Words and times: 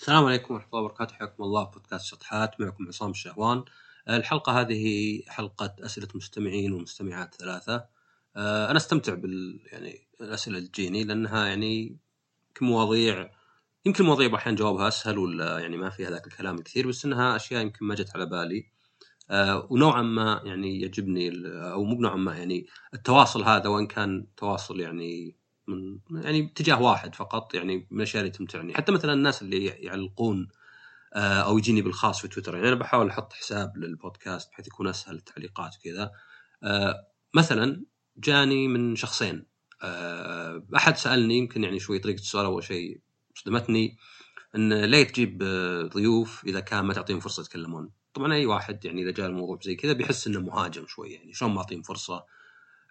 السلام 0.00 0.24
عليكم 0.24 0.54
ورحمة 0.54 0.68
الله 0.68 0.80
وبركاته. 0.84 1.14
حياكم 1.14 1.42
الله. 1.42 1.64
بودكاست 1.64 2.04
شطحات. 2.04 2.60
معكم 2.60 2.86
عصام 2.88 3.10
الشهوان. 3.10 3.64
الحلقة 4.08 4.60
هذه 4.60 5.22
حلقة 5.28 5.76
أسئلة 5.80 6.08
مستمعين 6.14 6.72
ومستمعات 6.72 7.34
ثلاثة. 7.34 7.84
أنا 8.36 8.76
أستمتع 8.76 9.14
بال 9.14 9.60
يعني 9.72 10.08
الأسئلة 10.20 10.58
اللي 10.58 10.68
تجيني 10.68 11.04
لأنها 11.04 11.46
يعني 11.46 11.98
مواضيع 12.60 13.30
يمكن 13.86 14.04
مواضيع 14.04 14.34
أحيانا 14.34 14.58
جوابها 14.58 14.88
أسهل 14.88 15.18
ولا 15.18 15.58
يعني 15.58 15.76
ما 15.76 15.90
فيها 15.90 16.10
ذاك 16.10 16.26
الكلام 16.26 16.58
الكثير 16.58 16.88
بس 16.88 17.04
إنها 17.04 17.36
أشياء 17.36 17.62
يمكن 17.62 17.86
ما 17.86 17.94
جت 17.94 18.10
على 18.14 18.26
بالي. 18.26 18.66
ونوعا 19.70 20.02
ما 20.02 20.40
يعني 20.44 20.80
يعجبني 20.80 21.32
أو 21.46 21.84
مو 21.84 22.00
نوعا 22.00 22.16
ما 22.16 22.36
يعني 22.36 22.66
التواصل 22.94 23.42
هذا 23.42 23.68
وإن 23.68 23.86
كان 23.86 24.26
تواصل 24.36 24.80
يعني 24.80 25.36
من 25.70 25.98
يعني 26.24 26.46
اتجاه 26.46 26.82
واحد 26.82 27.14
فقط 27.14 27.54
يعني 27.54 27.86
من 27.90 27.96
الأشياء 27.96 28.22
اللي 28.22 28.32
تمتعني. 28.32 28.74
حتى 28.74 28.92
مثلا 28.92 29.12
الناس 29.12 29.42
اللي 29.42 29.66
يعلقون 29.66 30.48
آه، 31.14 31.40
أو 31.40 31.58
يجيني 31.58 31.82
بالخاص 31.82 32.20
في 32.20 32.28
تويتر 32.28 32.54
يعني 32.54 32.68
أنا 32.68 32.76
بحاول 32.76 33.08
أحط 33.08 33.32
حساب 33.32 33.76
للبودكاست 33.76 34.50
بحيث 34.50 34.66
يكون 34.66 34.88
أسهل 34.88 35.14
التعليقات 35.16 35.76
وكذا. 35.76 36.10
آه، 36.62 36.94
مثلا 37.34 37.84
جاني 38.16 38.68
من 38.68 38.96
شخصين. 38.96 39.46
آه، 39.82 40.66
أحد 40.76 40.96
سألني 40.96 41.38
يمكن 41.38 41.64
يعني 41.64 41.78
شوي 41.78 41.98
طريقة 41.98 42.20
السؤال 42.20 42.44
اول 42.44 42.64
شيء 42.64 43.00
صدمتني 43.34 43.96
إن 44.56 44.84
ليه 44.84 45.02
تجيب 45.02 45.42
ضيوف 45.94 46.44
إذا 46.46 46.60
كان 46.60 46.84
ما 46.84 46.94
تعطيهم 46.94 47.20
فرصة 47.20 47.40
يتكلمون؟ 47.40 47.90
طبعا 48.14 48.34
أي 48.34 48.46
واحد 48.46 48.84
يعني 48.84 49.02
إذا 49.02 49.10
جاء 49.10 49.26
الموضوع 49.26 49.58
زي 49.62 49.74
كذا 49.74 49.92
بيحس 49.92 50.26
إنه 50.26 50.40
مهاجم 50.40 50.86
شوي 50.86 51.12
يعني 51.12 51.32
شلون 51.32 51.50
ما 51.50 51.58
أعطيهم 51.58 51.82
فرصة؟ 51.82 52.24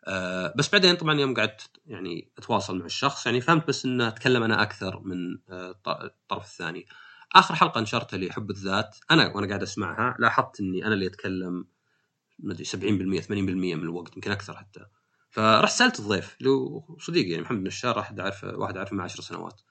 آه، 0.10 0.54
بس 0.58 0.70
بعدين 0.72 0.96
طبعا 0.96 1.20
يوم 1.20 1.34
قعدت 1.34 1.70
يعني 1.88 2.32
أتواصل 2.38 2.80
مع 2.80 2.86
الشخص 2.86 3.26
يعني 3.26 3.42
فهمت 3.42 3.68
بس 3.68 3.86
إنه 3.86 4.08
أتكلم 4.08 4.44
أنا 4.44 4.62
أكثر 4.62 5.00
من 5.00 5.38
آه، 5.50 5.76
الطرف 5.88 6.44
الثاني. 6.44 6.86
آخر 7.36 7.56
حلقة 7.56 7.82
نشرتها 7.82 8.18
اللي 8.18 8.32
حب 8.32 8.50
الذات 8.50 8.98
أنا 9.12 9.36
وأنا 9.36 9.48
قاعد 9.48 9.64
أسمعها 9.64 10.16
لاحظت 10.20 10.60
إني 10.60 10.86
أنا 10.86 10.94
اللي 10.94 11.08
أتكلم 11.08 11.66
ما 12.40 12.54
أدري 12.54 12.66
70% 12.66 13.22
80% 13.22 13.30
من 13.76 13.84
الوقت 13.84 14.16
يمكن 14.16 14.32
أكثر 14.32 14.58
حتى. 14.58 14.86
فرحت 15.30 15.74
سألت 15.74 16.00
الضيف 16.00 16.38
اللي 16.42 16.82
صديقي 17.00 17.30
يعني 17.30 17.42
محمد 17.44 17.62
نشار 17.68 17.98
واحد 17.98 18.20
اعرفه 18.20 18.58
واحد 18.58 18.78
اعرفه 18.78 18.96
من 18.96 19.02
10 19.02 19.22
سنوات. 19.22 19.62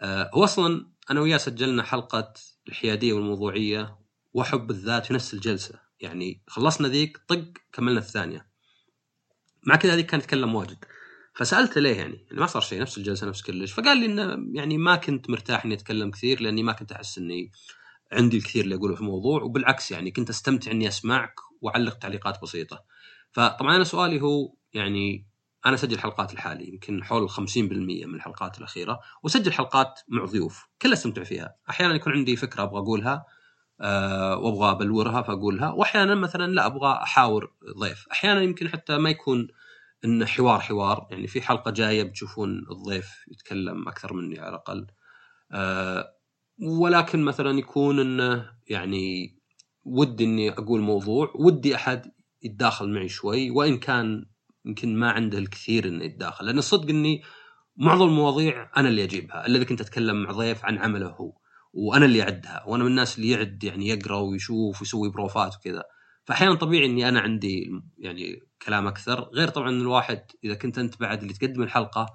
آه، 0.00 0.30
هو 0.34 0.44
أصلا 0.44 0.86
أنا 1.10 1.20
وياه 1.20 1.36
سجلنا 1.36 1.82
حلقة 1.82 2.32
الحيادية 2.68 3.12
والموضوعية 3.12 3.98
وحب 4.32 4.70
الذات 4.70 5.06
في 5.06 5.14
نفس 5.14 5.34
الجلسة 5.34 5.80
يعني 6.00 6.42
خلصنا 6.48 6.88
ذيك 6.88 7.18
طق 7.28 7.44
كملنا 7.72 7.98
الثانية. 8.00 8.53
مع 9.66 9.76
كذا 9.76 9.94
هذيك 9.94 10.06
كان 10.06 10.20
يتكلم 10.20 10.54
واجد. 10.54 10.84
فسالته 11.34 11.80
ليه 11.80 11.96
يعني؟, 11.96 12.24
يعني 12.26 12.40
ما 12.40 12.46
صار 12.46 12.62
شيء 12.62 12.80
نفس 12.80 12.98
الجلسة 12.98 13.26
نفس 13.26 13.42
كلش. 13.42 13.72
فقال 13.72 13.98
لي 13.98 14.06
انه 14.06 14.36
يعني 14.52 14.78
ما 14.78 14.96
كنت 14.96 15.30
مرتاح 15.30 15.64
إني 15.64 15.74
أتكلم 15.74 16.10
كثير 16.10 16.40
لأني 16.40 16.62
ما 16.62 16.72
كنت 16.72 16.92
أحس 16.92 17.18
إني 17.18 17.50
عندي 18.12 18.36
الكثير 18.36 18.64
اللي 18.64 18.74
أقوله 18.74 18.94
في 18.94 19.00
الموضوع. 19.00 19.42
وبالعكس 19.42 19.90
يعني 19.90 20.10
كنت 20.10 20.30
أستمتع 20.30 20.70
إني 20.70 20.88
أسمعك 20.88 21.34
وأعلق 21.60 21.98
تعليقات 21.98 22.42
بسيطة. 22.42 22.84
فطبعا 23.32 23.76
أنا 23.76 23.84
سؤالي 23.84 24.20
هو 24.20 24.54
يعني 24.74 25.26
أنا 25.66 25.74
أسجل 25.74 25.98
حلقات 25.98 26.34
لحالي 26.34 26.68
يمكن 26.68 27.04
حول 27.04 27.30
50% 27.30 28.06
من 28.06 28.14
الحلقات 28.14 28.58
الأخيرة 28.58 29.00
وأسجل 29.22 29.52
حلقات 29.52 30.00
مع 30.08 30.24
ضيوف 30.24 30.66
كلها 30.82 30.94
أستمتع 30.94 31.24
فيها. 31.24 31.56
أحيانا 31.70 31.94
يكون 31.94 32.12
عندي 32.12 32.36
فكرة 32.36 32.62
أبغى 32.62 32.78
أقولها 32.78 33.24
أه 33.80 34.36
وأبغى 34.38 34.70
أبلورها 34.70 35.22
فأقولها. 35.22 35.70
واحيانا 35.70 36.14
مثلا 36.14 36.52
لا 36.52 36.66
أبغى 36.66 36.92
أحاور 36.92 37.52
ضيف. 37.78 38.06
أحيانا 38.12 38.42
يمكن 38.42 38.68
حتى 38.68 38.98
ما 38.98 39.10
يكون 39.10 39.48
انه 40.04 40.26
حوار 40.26 40.60
حوار 40.60 41.06
يعني 41.10 41.26
في 41.26 41.42
حلقة 41.42 41.70
جاية 41.70 42.02
بتشوفون 42.02 42.66
الضيف 42.70 43.08
يتكلم 43.28 43.88
أكثر 43.88 44.12
مني 44.12 44.38
على 44.40 44.48
الأقل. 44.48 44.86
أه 45.52 46.14
ولكن 46.62 47.24
مثلا 47.24 47.58
يكون 47.58 48.00
انه 48.00 48.50
يعني 48.68 49.38
ودي 49.84 50.24
إني 50.24 50.50
أقول 50.50 50.80
موضوع 50.80 51.32
ودي 51.34 51.74
أحد 51.74 52.12
يتداخل 52.42 52.88
معي 52.88 53.08
شوي 53.08 53.50
وإن 53.50 53.78
كان 53.78 54.26
يمكن 54.64 54.96
ما 54.96 55.10
عنده 55.10 55.38
الكثير 55.38 55.88
إنه 55.88 56.04
يتداخل. 56.04 56.46
لأن 56.46 56.58
الصدق 56.58 56.88
إني 56.88 57.22
معظم 57.76 58.08
المواضيع 58.08 58.70
أنا 58.76 58.88
اللي 58.88 59.04
أجيبها. 59.04 59.46
الا 59.46 59.56
اذا 59.56 59.64
كنت 59.64 59.80
أتكلم 59.80 60.22
مع 60.22 60.32
ضيف 60.32 60.64
عن 60.64 60.78
عمله 60.78 61.08
هو. 61.08 61.32
وأنا 61.74 62.04
اللي 62.04 62.22
اعدها 62.22 62.64
وأنا 62.66 62.84
من 62.84 62.90
الناس 62.90 63.18
اللي 63.18 63.30
يعد 63.30 63.64
يعني 63.64 63.88
يقرأ 63.88 64.18
ويشوف 64.18 64.80
ويسوي 64.80 65.10
بروفات 65.10 65.56
وكذا. 65.56 65.82
فاحيانا 66.24 66.54
طبيعي 66.54 66.86
إني 66.86 67.08
أنا 67.08 67.20
عندي 67.20 67.70
يعني 67.98 68.42
كلام 68.62 68.86
أكثر 68.86 69.20
غير 69.20 69.48
طبعا 69.48 69.70
الواحد 69.70 70.22
إذا 70.44 70.54
كنت 70.54 70.78
أنت 70.78 71.00
بعد 71.00 71.22
اللي 71.22 71.34
تقدم 71.34 71.62
الحلقة 71.62 72.06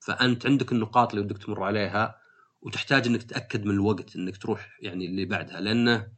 فأنت 0.00 0.46
عندك 0.46 0.72
النقاط 0.72 1.14
اللي 1.14 1.24
ودك 1.24 1.38
تمر 1.38 1.62
عليها 1.62 2.16
وتحتاج 2.62 3.06
إنك 3.06 3.22
تتأكد 3.22 3.64
من 3.64 3.70
الوقت 3.70 4.16
إنك 4.16 4.36
تروح 4.36 4.78
يعني 4.80 5.06
اللي 5.06 5.24
بعدها. 5.24 5.60
لأنه 5.60 6.08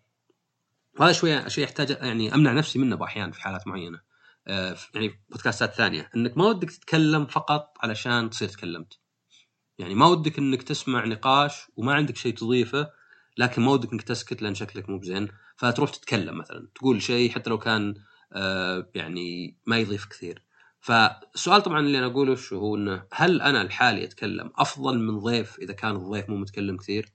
هذا 1.00 1.12
شوية 1.12 1.48
شيء 1.48 1.64
يحتاج 1.64 1.90
يعني 1.90 2.34
أمنع 2.34 2.52
نفسي 2.52 2.78
منه 2.78 3.04
أحيانا 3.04 3.32
في 3.32 3.42
حالات 3.42 3.66
معينة. 3.66 4.00
آه 4.46 4.76
يعني 4.94 5.20
بودكاستات 5.30 5.74
ثانية 5.74 6.10
إنك 6.16 6.38
ما 6.38 6.46
ودك 6.46 6.70
تتكلم 6.70 7.26
فقط 7.26 7.76
علشان 7.80 8.30
تصير 8.30 8.48
تكلمت. 8.48 8.98
يعني 9.80 9.94
ما 9.94 10.06
ودك 10.06 10.38
إنك 10.38 10.62
تسمع 10.62 11.04
نقاش 11.04 11.70
وما 11.76 11.94
عندك 11.94 12.16
شيء 12.16 12.34
تضيفه 12.34 12.90
لكن 13.36 13.62
ما 13.62 13.72
ودك 13.72 13.92
إنك 13.92 14.02
تسكت 14.02 14.42
لأن 14.42 14.54
شكلك 14.54 14.88
مو 14.88 14.98
بزين. 14.98 15.28
فتروح 15.56 15.90
تتكلم 15.90 16.38
مثلا 16.38 16.68
تقول 16.74 17.02
شيء 17.02 17.30
حتى 17.30 17.50
لو 17.50 17.58
كان 17.58 17.94
آه 18.32 18.90
يعني 18.94 19.56
ما 19.66 19.78
يضيف 19.78 20.06
كثير. 20.06 20.42
فالسؤال 20.80 21.62
طبعا 21.62 21.80
اللي 21.80 21.98
أنا 21.98 22.06
أقوله 22.06 22.34
شو 22.34 22.58
هو 22.58 22.76
إنه 22.76 23.04
هل 23.12 23.40
أنا 23.40 23.64
لحالي 23.64 24.04
أتكلم 24.04 24.52
أفضل 24.56 24.98
من 24.98 25.18
ضيف 25.18 25.58
إذا 25.58 25.72
كان 25.72 25.96
الضيف 25.96 26.28
مو 26.30 26.36
متكلم 26.36 26.76
كثير؟ 26.76 27.12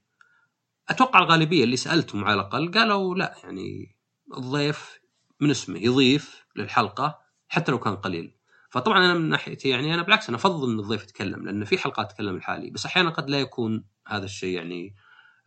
أتوقع 0.88 1.18
الغالبية 1.18 1.64
اللي 1.64 1.76
سألتهم 1.76 2.24
على 2.24 2.34
الأقل 2.34 2.72
قالوا 2.72 3.14
لا 3.14 3.34
يعني 3.44 3.96
الضيف 4.36 5.00
من 5.40 5.50
اسمه 5.50 5.78
يضيف 5.78 6.46
للحلقة 6.56 7.18
حتى 7.48 7.72
لو 7.72 7.78
كان 7.78 7.96
قليل. 7.96 8.36
فطبعا 8.70 8.98
أنا 8.98 9.14
من 9.14 9.28
ناحيتي 9.28 9.68
يعني 9.68 9.94
أنا 9.94 10.02
بالعكس 10.02 10.28
أنا 10.28 10.36
أفضل 10.36 10.72
إن 10.72 10.78
الضيف 10.78 11.02
يتكلم 11.02 11.44
لأن 11.44 11.64
في 11.64 11.78
حلقات 11.78 12.10
اتكلم 12.10 12.36
لحالي 12.36 12.70
بس 12.70 12.86
أحيانا 12.86 13.10
قد 13.10 13.30
لا 13.30 13.40
يكون 13.40 13.84
هذا 14.08 14.24
الشيء 14.24 14.56
يعني 14.56 14.94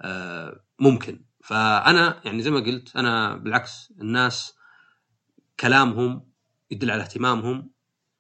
آه 0.02 0.64
ممكن. 0.80 1.26
فأنا 1.44 2.22
يعني 2.26 2.42
زي 2.42 2.52
ما 2.52 2.60
قلت 2.60 2.96
أنا 2.96 3.36
بالعكس 3.36 3.94
الناس 4.02 4.56
كلامهم 5.60 6.30
يدل 6.72 6.92
على 6.92 7.02
اهتمامهم 7.02 7.72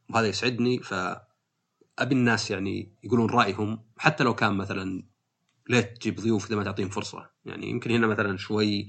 وهذا 0.10 0.28
يسعدني. 0.28 0.80
فأبي 0.80 2.16
الناس 2.16 2.52
يعني 2.52 2.96
يقولون 3.04 3.30
رأيهم 3.30 3.84
حتى 3.98 4.24
لو 4.24 4.36
كان 4.36 4.54
مثلا 4.54 5.04
ليه 5.70 5.81
تجيب 5.81 6.20
ضيوف 6.20 6.48
إذا 6.48 6.56
ما 6.56 6.64
تعطيهم 6.64 6.90
فرصة. 6.90 7.30
يعني 7.46 7.70
يمكن 7.70 7.92
هنا 7.92 8.08
مثلا 8.08 8.38
شوي 8.38 8.88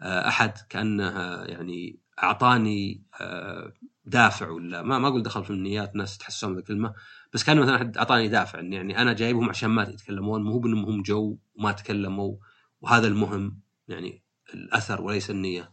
آه، 0.00 0.28
أحد 0.28 0.52
كأنه 0.68 1.10
يعني 1.42 2.00
أعطاني 2.22 3.04
آه، 3.20 3.72
دافع 4.04 4.48
ولا 4.48 4.82
ما 4.82 4.98
ما 4.98 5.08
أقول 5.08 5.22
دخل 5.22 5.44
في 5.44 5.50
النيات 5.50 5.96
ناس 5.96 6.18
تحسون 6.18 6.54
بالكلمة 6.54 6.94
بس 7.34 7.44
كان 7.44 7.58
مثلا 7.58 7.76
احد 7.76 7.96
أعطاني 7.96 8.28
دافع 8.28 8.60
إن 8.60 8.72
يعني 8.72 8.98
أنا 8.98 9.12
جايبهم 9.12 9.48
عشان 9.48 9.70
ما 9.70 9.82
يتكلمون 9.82 10.42
مو 10.42 10.58
بإنهم 10.58 10.84
هم 10.84 11.02
جو 11.02 11.38
وما 11.54 11.72
تكلموا 11.72 12.36
وهذا 12.80 13.06
المهم 13.06 13.60
يعني 13.88 14.22
الأثر 14.54 15.02
وليس 15.02 15.30
النية. 15.30 15.72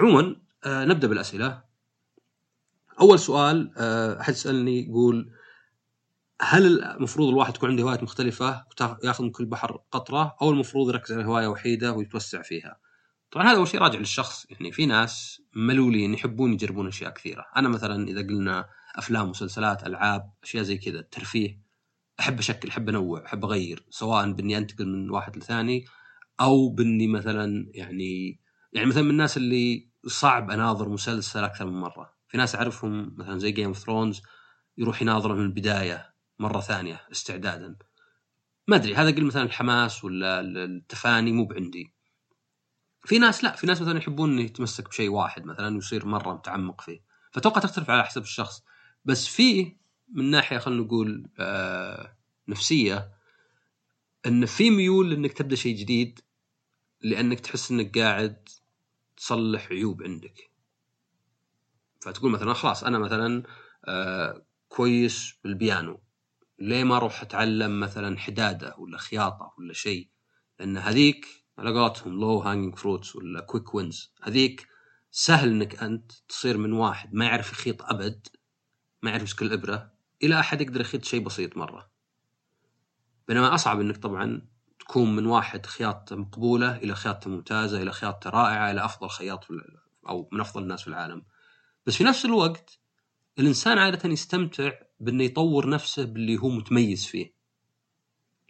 عموما 0.00 0.36
آه 0.64 0.84
نبدأ 0.84 1.08
بالأسئلة. 1.08 1.62
أول 3.00 3.18
سؤال 3.18 3.72
آه 3.76 4.20
أحد 4.20 4.32
سالني 4.34 4.88
يقول 4.88 5.32
هل 6.40 6.84
المفروض 6.84 7.28
الواحد 7.28 7.52
تكون 7.52 7.70
عنده 7.70 7.82
هوايات 7.82 8.02
مختلفة 8.02 8.64
وياخذ 8.80 9.24
من 9.24 9.30
كل 9.30 9.46
بحر 9.46 9.80
قطرة 9.90 10.36
أو 10.42 10.50
المفروض 10.50 10.88
يركز 10.88 11.12
على 11.12 11.24
هواية 11.24 11.46
وحيدة 11.46 11.92
ويتوسع 11.92 12.42
فيها؟ 12.42 12.87
طبعا 13.30 13.46
هذا 13.46 13.56
أول 13.56 13.68
شيء 13.68 13.80
راجع 13.80 13.98
للشخص. 13.98 14.46
يعني 14.50 14.72
في 14.72 14.86
ناس 14.86 15.42
ملولين 15.54 16.14
يحبون 16.14 16.52
يجربون 16.52 16.86
أشياء 16.86 17.10
كثيرة. 17.10 17.46
أنا 17.56 17.68
مثلا 17.68 18.08
إذا 18.08 18.20
قلنا 18.20 18.68
أفلام 18.96 19.30
مسلسلات 19.30 19.86
ألعاب 19.86 20.32
أشياء 20.42 20.62
زي 20.62 20.78
كذا 20.78 20.98
الترفيه 20.98 21.60
أحب 22.20 22.38
أشكل 22.38 22.68
أحب 22.68 22.88
أنوع 22.88 23.26
أحب 23.26 23.44
أغير 23.44 23.86
سواء 23.90 24.32
بإني 24.32 24.58
أنتقل 24.58 24.88
من 24.88 25.10
واحد 25.10 25.36
لثاني 25.36 25.84
أو 26.40 26.68
بإني 26.68 27.06
مثلا 27.08 27.70
يعني 27.74 28.40
يعني 28.72 28.86
مثلا 28.86 29.02
من 29.02 29.10
الناس 29.10 29.36
اللي 29.36 29.88
صعب 30.06 30.50
أناظر 30.50 30.88
مسلسل 30.88 31.44
أكثر 31.44 31.66
من 31.66 31.80
مرة. 31.80 32.14
في 32.28 32.38
ناس 32.38 32.54
أعرفهم 32.54 33.14
مثلا 33.18 33.38
زي 33.38 33.52
Game 33.52 33.66
of 33.66 33.78
Thrones 33.78 34.22
يروح 34.78 35.02
يناظره 35.02 35.34
من 35.34 35.42
البداية 35.42 36.14
مرة 36.38 36.60
ثانية 36.60 37.00
استعدادا. 37.12 37.76
ما 38.68 38.76
أدري 38.76 38.94
هذا 38.94 39.10
قل 39.10 39.24
مثلا 39.24 39.42
الحماس 39.42 40.04
ولا 40.04 40.40
التفاني 40.40 41.32
مو 41.32 41.44
بعندي. 41.44 41.97
في 43.04 43.18
ناس 43.18 43.44
لا 43.44 43.52
في 43.56 43.66
ناس 43.66 43.82
مثلا 43.82 43.98
يحبون 43.98 44.38
يتمسك 44.38 44.88
بشيء 44.88 45.10
واحد 45.10 45.46
مثلا 45.46 45.74
ويصير 45.74 46.06
مرة 46.06 46.34
متعمق 46.34 46.80
فيه. 46.80 47.00
فتوقع 47.32 47.60
تختلف 47.60 47.90
على 47.90 48.04
حسب 48.04 48.22
الشخص. 48.22 48.62
بس 49.04 49.26
في 49.26 49.76
من 50.08 50.30
ناحية 50.30 50.58
خلينا 50.58 50.82
نقول 50.82 51.30
آه 51.38 52.16
نفسية 52.48 53.10
إن 54.26 54.46
في 54.46 54.70
ميول 54.70 55.12
انك 55.12 55.32
تبدأ 55.32 55.56
شيء 55.56 55.76
جديد 55.76 56.20
لإنك 57.00 57.40
تحس 57.40 57.70
إنك 57.70 57.98
قاعد 57.98 58.48
تصلح 59.16 59.66
عيوب 59.70 60.02
عندك. 60.02 60.50
فتقول 62.00 62.30
مثلا 62.30 62.52
خلاص 62.54 62.84
أنا 62.84 62.98
مثلا 62.98 63.42
آه 63.84 64.46
كويس 64.68 65.34
بالبيانو. 65.44 66.00
ليه 66.58 66.84
ما 66.84 66.96
أروح 66.96 67.22
أتعلم 67.22 67.80
مثلا 67.80 68.18
حدادة 68.18 68.74
ولا 68.78 68.98
خياطة 68.98 69.54
ولا 69.58 69.72
شيء؟ 69.72 70.08
لأن 70.58 70.76
هذيك 70.76 71.26
على 71.58 71.70
قولتهم 71.70 72.20
low 72.20 72.38
hanging 72.38 72.76
fruits 72.76 73.16
ولا 73.16 73.40
quick 73.40 73.74
wins 73.74 74.12
هذيك 74.22 74.68
سهل 75.10 75.48
إنك 75.48 75.82
أنت 75.82 76.12
تصير 76.28 76.58
من 76.58 76.72
واحد 76.72 77.14
ما 77.14 77.24
يعرف 77.24 77.52
يخيط 77.52 77.82
أبد 77.82 78.26
ما 79.02 79.10
يعرف 79.10 79.22
يمسك 79.22 79.42
الابره 79.42 79.92
إلى 80.22 80.40
أحد 80.40 80.60
يقدر 80.60 80.80
يخيط 80.80 81.04
شيء 81.04 81.20
بسيط 81.20 81.56
مرة. 81.56 81.90
بينما 83.28 83.54
أصعب 83.54 83.80
إنك 83.80 83.96
طبعا 83.96 84.48
تكون 84.80 85.16
من 85.16 85.26
واحد 85.26 85.66
خياطته 85.66 86.16
مقبولة 86.16 86.76
إلى 86.76 86.94
خياطته 86.94 87.30
ممتازة 87.30 87.82
إلى 87.82 87.92
خياطته 87.92 88.30
رائعة 88.30 88.70
إلى 88.70 88.84
أفضل 88.84 89.08
خياط 89.08 89.46
أو 90.08 90.28
من 90.32 90.40
أفضل 90.40 90.62
الناس 90.62 90.82
في 90.82 90.88
العالم. 90.88 91.22
بس 91.86 91.96
في 91.96 92.04
نفس 92.04 92.24
الوقت 92.24 92.78
الإنسان 93.38 93.78
عادة 93.78 94.08
يستمتع 94.08 94.72
بأنه 95.00 95.24
يطور 95.24 95.68
نفسه 95.68 96.04
باللي 96.04 96.38
هو 96.38 96.48
متميز 96.48 97.06
فيه. 97.06 97.34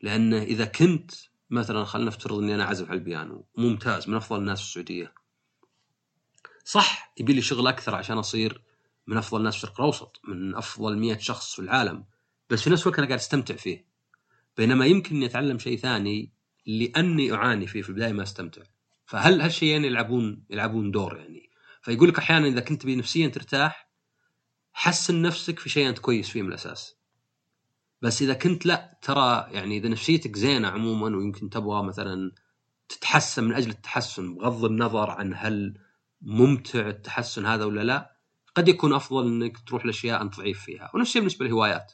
لأنه 0.03 0.43
إذا 0.43 0.65
كنت 0.65 1.11
مثلا 1.51 1.85
خلينا 1.85 2.09
نفترض 2.09 2.39
إني 2.39 2.55
أنا 2.55 2.65
أعزف 2.65 2.91
على 2.91 2.99
البيانو. 2.99 3.47
ممتاز 3.57 4.09
من 4.09 4.15
أفضل 4.15 4.39
الناس 4.39 4.61
في 4.61 4.67
السعودية. 4.67 5.15
صح 6.65 7.13
يبي 7.21 7.33
لي 7.33 7.43
شغل 7.43 7.67
أكثر 7.67 7.95
عشان 7.95 8.19
أصير 8.19 8.63
من 9.07 9.17
أفضل 9.17 9.39
الناس 9.39 9.57
في 9.57 9.65
الشرق 9.65 9.81
الأوسط 9.81 10.21
من 10.25 10.55
أفضل 10.55 10.99
مئة 10.99 11.19
شخص 11.19 11.55
في 11.55 11.59
العالم. 11.63 12.05
بس 12.51 12.63
في 12.63 12.71
نفس 12.71 12.83
الوقت 12.83 12.99
أنا 12.99 13.07
قاعد 13.07 13.19
أستمتع 13.19 13.57
فيه. 13.57 13.87
بينما 14.57 14.87
يمكن 14.87 15.17
إني 15.17 15.27
أتعلم 15.27 15.59
شيء 15.59 15.79
ثاني 15.79 16.33
لأني 16.67 17.33
أعاني 17.33 17.67
فيه 17.67 17.83
في 17.83 17.89
البداية 17.89 18.13
ما 18.13 18.23
أستمتع. 18.23 18.63
فهل 19.07 19.41
هالشيئين 19.41 19.85
يلعبون 19.85 20.45
يلعبون 20.51 20.91
دور 20.91 21.17
يعني؟ 21.17 21.51
فيقول 21.83 22.09
لك 22.09 22.19
أحيانا 22.19 22.47
إذا 22.47 22.61
كنت 22.61 22.87
نفسيا 22.87 23.29
ترتاح 23.29 23.91
حسن 24.73 25.23
نفسك 25.23 25.59
في 25.59 25.69
شيء 25.69 25.89
أنت 25.89 25.99
كويس 25.99 26.29
فيه 26.29 26.43
من 26.43 26.49
الأساس. 26.49 26.98
بس 28.03 28.23
إذا 28.23 28.35
كنت 28.35 28.67
لا 28.67 28.99
ترى 29.03 29.47
يعني 29.51 29.77
إذا 29.77 29.89
نفسيتك 29.89 30.37
زينة 30.37 30.69
عموما 30.69 31.17
ويمكن 31.17 31.51
تبغى 31.51 31.83
مثلا 31.83 32.33
تتحسن 32.89 33.45
من 33.45 33.55
أجل 33.55 33.71
التحسن 33.71 34.35
بغض 34.35 34.65
النظر 34.65 35.11
عن 35.11 35.35
هل 35.37 35.79
ممتع 36.23 36.89
التحسن 36.89 37.47
هذا 37.47 37.65
ولا 37.65 37.85
لا 37.85 38.17
قد 38.55 38.69
يكون 38.69 38.93
أفضل 38.93 39.27
إنك 39.27 39.59
تروح 39.59 39.87
لأشياء 39.87 40.23
أنت 40.23 40.37
ضعيف 40.37 40.63
فيها. 40.63 40.91
ونفس 40.95 41.09
الشيء 41.09 41.23
بالنسبة 41.23 41.47
للهوايات. 41.47 41.93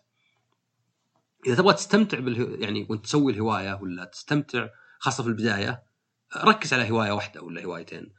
إذا 1.46 1.54
تبغى 1.54 1.74
تستمتع 1.74 2.18
بالهو... 2.18 2.54
يعني 2.54 2.86
وأنت 2.90 3.04
تسوي 3.04 3.32
الهواية 3.32 3.78
ولا 3.82 4.04
تستمتع 4.04 4.68
خاصة 4.98 5.22
في 5.22 5.28
البداية 5.28 5.82
ركز 6.36 6.74
على 6.74 6.90
هواية 6.90 7.12
واحدة 7.12 7.42
ولا 7.42 7.64
هوايتين. 7.64 8.12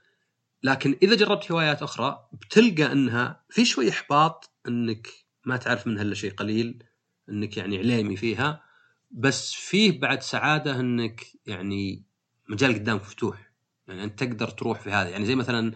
لكن 0.63 0.97
إذا 1.03 1.15
جربت 1.15 1.51
هوايات 1.51 1.83
أخرى 1.83 2.27
بتلقى 2.33 2.91
إنها 2.91 3.43
في 3.49 3.65
شوي 3.65 3.89
إحباط 3.89 4.51
إنك 4.67 5.07
ما 5.45 5.57
تعرف 5.57 5.87
منها 5.87 6.01
الا 6.01 6.15
شيء 6.15 6.33
قليل. 6.33 6.83
إنك 7.29 7.57
يعني 7.57 7.77
عليمي 7.77 8.15
فيها 8.15 8.63
بس 9.11 9.53
فيه 9.53 9.99
بعد 9.99 10.21
سعادة 10.21 10.79
إنك 10.79 11.25
يعني 11.47 12.03
مجال 12.49 12.73
قدامك 12.73 13.01
مفتوح. 13.01 13.51
يعني 13.87 14.03
أنت 14.03 14.23
تقدر 14.23 14.47
تروح 14.47 14.79
في 14.79 14.91
هذا. 14.91 15.09
يعني 15.09 15.25
زي 15.25 15.35
مثلا 15.35 15.73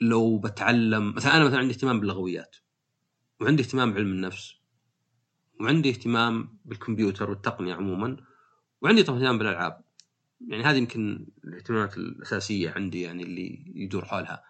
لو 0.00 0.38
بتعلم 0.38 1.14
مثلا 1.14 1.36
أنا 1.36 1.44
مثلا 1.44 1.58
عندي 1.58 1.74
اهتمام 1.74 2.00
باللغويات 2.00 2.56
وعندي 3.40 3.62
اهتمام 3.62 3.92
بعلم 3.92 4.12
النفس 4.12 4.54
وعندي 5.60 5.90
اهتمام 5.90 6.58
بالكمبيوتر 6.64 7.30
والتقنية 7.30 7.74
عموما 7.74 8.16
وعندي 8.82 9.02
طبعا 9.02 9.18
اهتمام 9.18 9.38
بالألعاب. 9.38 9.84
يعني 10.48 10.64
هذه 10.64 10.76
يمكن 10.76 11.26
الاهتمامات 11.44 11.96
الأساسية 11.96 12.70
عندي 12.70 13.02
يعني 13.02 13.22
اللي 13.22 13.72
يدور 13.74 14.04
حولها. 14.04 14.44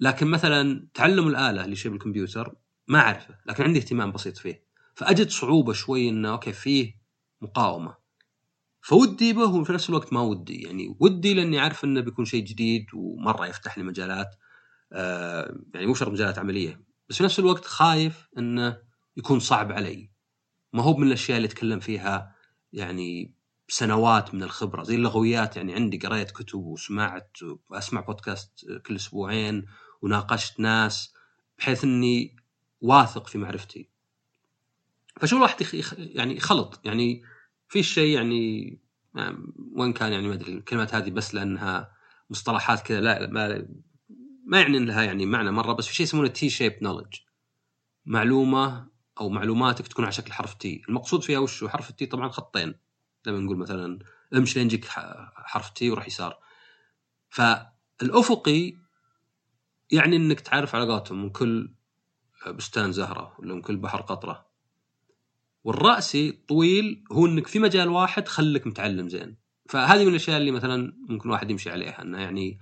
لكن 0.00 0.26
مثلا 0.26 0.88
تعلم 0.94 1.28
الآلة 1.28 1.64
اللي 1.64 1.76
شيء 1.76 1.92
بالكمبيوتر 1.92 2.54
ما 2.88 2.98
أعرفه 2.98 3.38
لكن 3.46 3.64
عندي 3.64 3.78
اهتمام 3.78 4.12
بسيط 4.12 4.38
فيه. 4.38 4.64
فأجد 4.94 5.30
صعوبة 5.30 5.72
شوي 5.72 6.08
انه 6.08 6.32
okay 6.32 6.52
فيه 6.52 6.94
مقاومة. 7.40 7.96
فودي 8.80 9.32
به 9.32 9.54
وفي 9.54 9.72
نفس 9.72 9.90
الوقت 9.90 10.12
ما 10.12 10.20
ودي 10.20 10.62
يعني 10.62 10.96
ودي 11.00 11.34
لأني 11.34 11.58
عارف 11.58 11.84
إنه 11.84 12.00
بيكون 12.00 12.24
شيء 12.24 12.44
جديد 12.44 12.86
ومرة 12.94 13.46
يفتح 13.46 13.78
لي 13.78 13.84
مجالات 13.84 14.34
آه 14.92 15.56
يعني 15.74 15.86
مو 15.86 15.94
شرط 15.94 16.08
مجالات 16.08 16.38
عملية 16.38 16.82
بس 17.08 17.16
في 17.16 17.24
نفس 17.24 17.38
الوقت 17.38 17.64
خايف 17.64 18.28
إنه 18.38 18.78
يكون 19.16 19.40
صعب 19.40 19.72
علي. 19.72 20.10
ما 20.72 20.82
هو 20.82 20.96
من 20.96 21.06
الأشياء 21.06 21.36
اللي 21.36 21.46
أتكلم 21.46 21.80
فيها 21.80 22.36
يعني 22.72 23.34
سنوات 23.68 24.34
من 24.34 24.42
الخبرة 24.42 24.82
زي 24.82 24.94
اللغويات 24.94 25.56
يعني 25.56 25.74
عندي 25.74 25.98
قريت 25.98 26.30
كتب 26.30 26.58
وسمعت 26.58 27.36
وأسمع 27.68 28.00
بودكاست 28.00 28.66
كل 28.86 28.96
أسبوعين 28.96 29.66
وناقشت 30.02 30.60
ناس 30.60 31.14
بحيث 31.58 31.84
إني 31.84 32.36
واثق 32.80 33.26
في 33.26 33.38
معرفتي. 33.38 33.91
فشو 35.20 35.36
الواحد 35.36 35.60
يخ... 35.60 35.94
يعني 35.98 36.36
يخلط 36.36 36.80
يعني 36.84 37.22
في 37.68 37.82
شيء 37.82 38.14
يعني 38.14 38.78
وين 39.72 39.92
كان 39.92 40.12
يعني 40.12 40.28
ما 40.28 40.34
أدري 40.34 40.52
الكلمات 40.52 40.94
هذه 40.94 41.10
بس 41.10 41.34
لأنها 41.34 41.92
مصطلحات 42.30 42.80
كذا 42.80 43.00
لا 43.00 43.26
ما 43.26 43.66
ما 44.46 44.60
يعني 44.60 44.78
لها 44.78 45.02
يعني 45.02 45.26
معنى 45.26 45.50
مرة 45.50 45.72
بس 45.72 45.86
في 45.86 45.94
شيء 45.94 46.04
يسمونه 46.06 46.28
T 46.28 46.50
shape 46.50 46.78
knowledge 46.82 47.14
معلومة 48.06 48.88
أو 49.20 49.28
معلوماتك 49.28 49.88
تكون 49.88 50.04
على 50.04 50.12
شكل 50.12 50.32
حرف 50.32 50.54
T 50.54 50.82
المقصود 50.88 51.22
فيها 51.22 51.38
وش؟ 51.38 51.64
حرف 51.64 51.90
التي 51.90 52.06
طبعا 52.06 52.28
خطين. 52.28 52.74
لما 53.26 53.38
نقول 53.38 53.56
مثلا 53.56 53.98
امشي 54.34 54.58
لين 54.58 54.66
يجيك 54.66 54.84
حرف 55.34 55.70
T 55.70 55.90
وراح 55.90 56.06
يسار. 56.06 56.38
فالأفقي 57.30 58.74
يعني 59.92 60.16
إنك 60.16 60.40
تعرف 60.40 60.74
علاقاتهم 60.74 61.22
من 61.22 61.30
كل 61.30 61.74
بستان 62.46 62.92
زهرة 62.92 63.36
ولا 63.38 63.54
من 63.54 63.62
كل 63.62 63.76
بحر 63.76 64.00
قطرة. 64.00 64.51
والراسي 65.64 66.32
طويل 66.48 67.04
هو 67.12 67.26
إنك 67.26 67.46
في 67.46 67.58
مجال 67.58 67.88
واحد 67.88 68.28
خلك 68.28 68.66
متعلم 68.66 69.08
زين. 69.08 69.36
فهذه 69.68 70.02
من 70.02 70.08
الأشياء 70.10 70.36
اللي 70.36 70.50
مثلا 70.50 70.92
ممكن 71.08 71.30
واحد 71.30 71.50
يمشي 71.50 71.70
عليها 71.70 72.02
إنه 72.02 72.20
يعني 72.20 72.58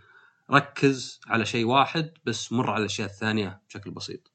ركز 0.50 1.20
على 1.26 1.47
شيء 1.47 1.64
واحد 1.64 2.12
بس 2.25 2.52
مر 2.52 2.70
على 2.70 2.81
الأشياء 2.81 3.08
الثانية 3.08 3.62
بشكل 3.69 3.91
بسيط. 3.91 4.32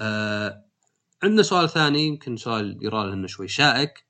آه 0.00 0.64
عندنا 1.22 1.42
سؤال 1.42 1.68
ثاني 1.68 2.06
يمكن 2.06 2.36
سؤال 2.36 2.78
يرى 2.82 3.12
إنه 3.12 3.26
شوي 3.26 3.48
شائك 3.48 4.06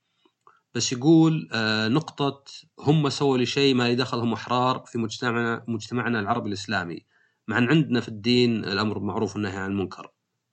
بس 0.75 0.93
يقول 0.93 1.49
آه 1.53 1.87
نقطة 1.87 2.43
هم 2.79 3.09
سووا 3.09 3.37
لي 3.37 3.45
شيء 3.45 3.75
ما 3.75 3.93
دخل 3.93 4.17
هم 4.19 4.33
أحرار 4.33 4.83
في 4.87 4.97
مجتمعنا 4.97 5.63
مجتمعنا 5.67 6.19
العربي 6.19 6.47
الإسلامي. 6.47 7.05
مع 7.47 7.57
إن 7.57 7.69
عندنا 7.69 7.99
في 8.01 8.07
الدين 8.07 8.65
الأمر 8.65 8.99
معروف 8.99 9.35
والنهي 9.35 9.57
عن 9.57 9.71
المنكر 9.71 10.11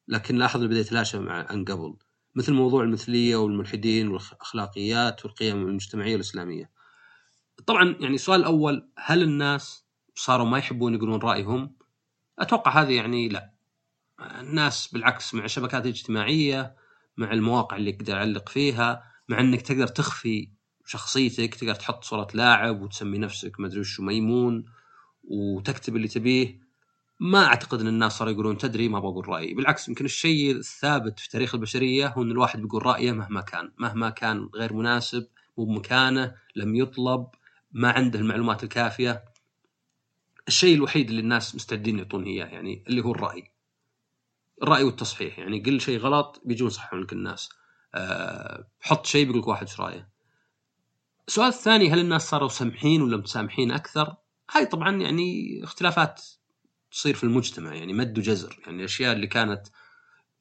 لكن 0.08 0.36
لاحظ 0.36 0.60
انه 0.60 0.68
بدا 0.68 0.80
يتلاشى 0.80 1.18
عن 1.28 1.64
قبل. 1.64 1.96
مثل 2.34 2.52
موضوع 2.52 2.82
المثلية 2.82 3.36
والملحدين 3.36 4.08
والأخلاقيات 4.08 5.24
والقيم 5.24 5.56
المجتمعية 5.56 6.14
الاسلاميه. 6.14 6.70
طبعا 7.66 7.96
يعني 8.00 8.14
السؤال 8.14 8.40
الأول 8.40 8.88
هل 8.98 9.22
الناس 9.22 9.84
صاروا 10.14 10.46
ما 10.46 10.58
يحبون 10.58 10.94
يقولون 10.94 11.20
رأيهم؟ 11.20 11.76
أتوقع 12.38 12.82
هذه 12.82 12.92
يعني 12.92 13.28
لا. 13.28 13.52
الناس 14.20 14.88
بالعكس 14.92 15.34
مع 15.34 15.44
الشبكات 15.44 15.84
الاجتماعيه 15.84 16.76
مع 17.16 17.32
المواقع 17.32 17.76
اللي 17.76 17.92
تقدر 17.92 18.12
تعلق 18.12 18.48
فيها 18.48 19.04
مع 19.28 19.40
إنك 19.40 19.62
تقدر 19.62 19.86
تخفي 19.86 20.50
شخصيتك 20.86 21.54
تقدر 21.54 21.74
تحط 21.74 22.04
صورة 22.04 22.28
لاعب 22.34 22.82
وتسمي 22.82 23.18
نفسك 23.18 23.60
ما 23.60 23.66
أدري 23.66 23.80
وش 23.80 24.00
ميمون 24.00 24.64
وتكتب 25.24 25.96
اللي 25.96 26.08
تبيه 26.08 26.61
ما 27.24 27.46
أعتقد 27.46 27.80
إن 27.80 27.88
الناس 27.88 28.12
صاروا 28.12 28.32
يقولون 28.32 28.58
تدري 28.58 28.88
ما 28.88 28.98
بقول 28.98 29.28
رأيي. 29.28 29.54
بالعكس 29.54 29.88
يمكن 29.88 30.04
الشيء 30.04 30.50
الثابت 30.56 31.20
في 31.20 31.28
تاريخ 31.30 31.54
البشرية 31.54 32.08
هو 32.08 32.22
إن 32.22 32.30
الواحد 32.30 32.62
بيقول 32.62 32.86
رأيه 32.86 33.12
مهما 33.12 33.40
كان. 33.40 33.72
مهما 33.78 34.10
كان 34.10 34.48
غير 34.54 34.72
مناسب 34.72 35.26
مو 35.58 35.64
بمكانه 35.64 36.34
لم 36.56 36.74
يطلب 36.74 37.26
ما 37.72 37.90
عنده 37.90 38.18
المعلومات 38.18 38.64
الكافية. 38.64 39.24
الشيء 40.48 40.74
الوحيد 40.74 41.08
اللي 41.08 41.20
الناس 41.20 41.54
مستعدين 41.54 41.98
يعطون 41.98 42.24
إياه 42.24 42.46
يعني 42.46 42.84
اللي 42.88 43.04
هو 43.04 43.12
الرأي. 43.12 43.50
الرأي 44.62 44.84
والتصحيح 44.84 45.38
يعني 45.38 45.60
قل 45.60 45.80
شيء 45.80 45.98
غلط 45.98 46.42
بيجون 46.44 46.68
يصححون 46.68 47.00
لك 47.00 47.12
الناس. 47.12 47.48
أه 47.94 48.68
حط 48.80 49.06
شيء 49.06 49.26
بيقول 49.26 49.40
لك 49.40 49.48
واحد 49.48 49.66
إيش 49.66 49.80
رأيه. 49.80 50.08
السؤال 51.28 51.48
الثاني 51.48 51.90
هل 51.90 51.98
الناس 51.98 52.30
صاروا 52.30 52.48
سمحين 52.48 53.02
ولا 53.02 53.16
متسامحين 53.16 53.72
أكثر؟ 53.72 54.16
هاي 54.50 54.66
طبعا 54.66 54.96
يعني 54.96 55.60
اختلافات 55.64 56.22
تصير 56.92 57.14
في 57.14 57.24
المجتمع 57.24 57.74
يعني 57.74 57.92
مد 57.92 58.18
وجزر 58.18 58.60
يعني 58.66 58.78
الأشياء 58.78 59.12
اللي 59.12 59.26
كانت 59.26 59.66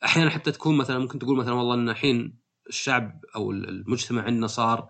أحيانا 0.04 0.30
حتى 0.30 0.52
تكون 0.52 0.78
مثلا 0.78 1.00
ممكن 1.00 1.20
تقول 1.20 1.38
مثلا 1.38 1.54
والله 1.54 1.76
إن 1.76 1.90
الحين 1.90 2.40
الشعب 2.70 3.26
أو 3.36 3.52
المجتمع 3.52 4.22
عندنا 4.24 4.48
صار 4.48 4.90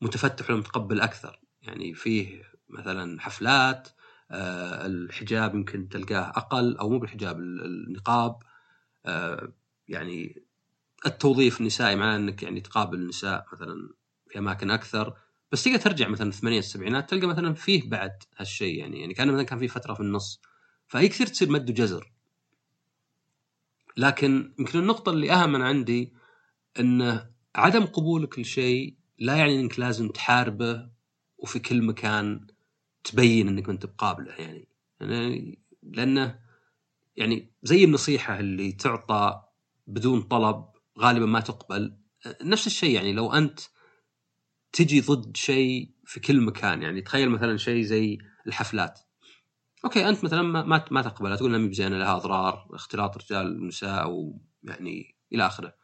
متفتح 0.00 0.50
ومتقبل 0.50 1.00
أكثر 1.00 1.40
يعني 1.62 1.94
فيه 1.94 2.42
مثلا 2.68 3.20
حفلات 3.20 3.88
آه 4.30 4.86
الحجاب 4.86 5.54
يمكن 5.54 5.88
تلقاه 5.88 6.32
أقل 6.36 6.76
أو 6.76 6.90
مو 6.90 6.98
بالحجاب 6.98 7.38
النقاب 7.40 8.38
آه 9.06 9.52
يعني 9.88 10.42
التوظيف 11.06 11.60
النسائي 11.60 11.96
معناه 11.96 12.16
إنك 12.16 12.42
يعني 12.42 12.60
تقابل 12.60 12.98
النساء 12.98 13.46
مثلا 13.52 13.88
في 14.28 14.38
أماكن 14.38 14.70
أكثر 14.70 15.16
بس 15.52 15.64
تقدر 15.64 15.78
ترجع 15.78 16.08
مثلا 16.08 16.28
الثمانينات 16.28 16.64
السبعينات 16.64 17.10
تلقى 17.10 17.26
مثلا 17.26 17.54
فيه 17.54 17.90
بعد 17.90 18.22
هالشيء 18.36 18.78
يعني 18.78 19.00
يعني 19.00 19.14
كان 19.14 19.28
مثلا 19.28 19.42
كان 19.42 19.58
في 19.58 19.68
فترة 19.68 19.94
في 19.94 20.00
النص 20.00 20.40
فهي 20.92 21.08
كثير 21.08 21.26
تصير 21.26 21.50
مد 21.50 21.70
وجزر. 21.70 22.12
لكن 23.96 24.54
يمكن 24.58 24.78
النقطة 24.78 25.12
اللي 25.12 25.32
أهم 25.32 25.52
من 25.52 25.62
عندي 25.62 26.12
أن 26.80 27.26
عدم 27.54 27.84
قبولك 27.84 28.38
لشيء 28.38 28.96
لا 29.18 29.36
يعني 29.36 29.60
أنك 29.60 29.78
لازم 29.78 30.08
تحاربه 30.08 30.90
وفي 31.38 31.58
كل 31.58 31.82
مكان 31.82 32.46
تبين 33.04 33.48
إنك 33.48 33.68
أنت 33.68 33.86
بقابله 33.86 34.32
يعني. 34.32 34.68
يعني 35.00 35.58
لأنه 35.82 36.38
يعني 37.16 37.52
زي 37.62 37.84
النصيحة 37.84 38.40
اللي 38.40 38.72
تعطى 38.72 39.42
بدون 39.86 40.22
طلب 40.22 40.64
غالبا 40.98 41.26
ما 41.26 41.40
تقبل. 41.40 41.96
نفس 42.42 42.66
الشيء 42.66 42.94
يعني 42.94 43.12
لو 43.12 43.32
أنت 43.32 43.60
تجي 44.72 45.00
ضد 45.00 45.36
شيء 45.36 45.90
في 46.04 46.20
كل 46.20 46.40
مكان 46.40 46.82
يعني. 46.82 47.00
تخيل 47.00 47.30
مثلا 47.30 47.56
شيء 47.56 47.82
زي 47.82 48.18
الحفلات. 48.46 49.11
أوكي 49.84 50.08
أنت 50.08 50.24
مثلا 50.24 50.42
ما 50.42 50.84
ما 50.90 51.02
تقبلها 51.02 51.36
تقول 51.36 51.54
إنها 51.54 51.72
زينه 51.72 51.98
لها 51.98 52.16
أضرار 52.16 52.68
اختلاط 52.70 53.16
رجال 53.16 53.62
ونساء 53.62 54.10
ويعني 54.10 55.14
إلى 55.32 55.46
آخره. 55.46 55.74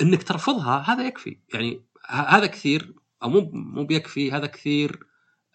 إنك 0.00 0.22
ترفضها 0.22 0.78
هذا 0.78 1.06
يكفي. 1.06 1.38
يعني 1.54 1.84
هذا 2.08 2.46
كثير 2.46 2.94
أو 3.22 3.28
مو 3.28 3.50
مو 3.52 3.84
بيكفي 3.84 4.32
هذا 4.32 4.46
كثير 4.46 5.06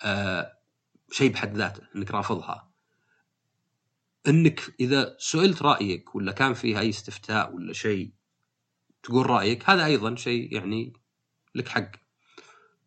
آه 0.04 0.54
شيء 1.12 1.32
بحد 1.32 1.58
ذاته 1.58 1.84
إنك 1.96 2.12
رافضها. 2.12 2.70
إنك 4.28 4.76
إذا 4.80 5.16
سئلت 5.20 5.62
رأيك 5.62 6.16
ولا 6.16 6.32
كان 6.32 6.54
فيها 6.54 6.80
أي 6.80 6.90
استفتاء 6.90 7.56
ولا 7.56 7.74
شيء 7.74 8.12
تقول 9.04 9.30
رأيك 9.30 9.70
هذا 9.70 9.86
أيضا 9.86 10.16
شيء 10.16 10.54
يعني 10.54 10.94
لك 11.56 11.68
حق. 11.68 11.92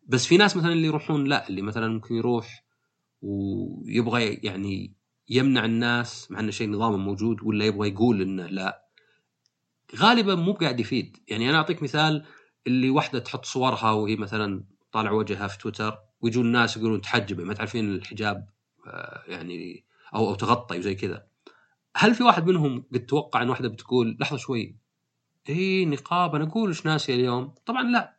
بس 0.07 0.25
في 0.25 0.37
ناس 0.37 0.57
مثلا 0.57 0.73
اللي 0.73 0.87
يروحون 0.87 1.25
لا 1.25 1.49
اللي 1.49 1.61
مثلا 1.61 1.87
ممكن 1.87 2.15
يروح 2.15 2.62
ويبغى 3.23 4.33
يعني 4.33 4.93
يمنع 5.29 5.65
الناس 5.65 6.31
مع 6.31 6.39
إنه 6.39 6.51
شيء 6.51 6.69
نظام 6.69 7.05
موجود 7.05 7.43
ولا 7.43 7.65
يبغى 7.65 7.89
يقول 7.89 8.21
إنه 8.21 8.45
لا. 8.45 8.85
غالبا 9.95 10.35
مو 10.35 10.53
قاعد 10.53 10.79
يفيد. 10.79 11.17
يعني 11.27 11.49
أنا 11.49 11.57
أعطيك 11.57 11.83
مثال 11.83 12.25
اللي 12.67 12.89
واحدة 12.89 13.19
تحط 13.19 13.45
صورها 13.45 13.91
وهي 13.91 14.15
مثلا 14.15 14.63
طالع 14.91 15.11
وجهها 15.11 15.47
في 15.47 15.57
تويتر 15.57 15.99
ويجون 16.21 16.45
الناس 16.45 16.77
يقولون 16.77 17.01
تحجبي 17.01 17.43
ما 17.43 17.53
تعرفين 17.53 17.91
الحجاب 17.95 18.49
آه، 18.87 19.23
يعني 19.27 19.85
أو 20.15 20.29
أو 20.29 20.35
تغطي 20.35 20.77
وزي 20.77 20.95
كذا. 20.95 21.27
هل 21.95 22.15
في 22.15 22.23
واحد 22.23 22.45
منهم 22.45 22.83
قد 22.93 23.05
توقع 23.05 23.41
إن 23.41 23.49
واحدة 23.49 23.69
بتقول 23.69 24.17
لحظة 24.19 24.37
شوي 24.37 24.75
اي 25.49 25.85
نقاب 25.85 26.35
أنا 26.35 26.43
أقول 26.43 26.69
إيش 26.69 26.85
ناسي 26.85 27.13
اليوم؟ 27.13 27.55
طبعا 27.65 27.83
لا. 27.83 28.17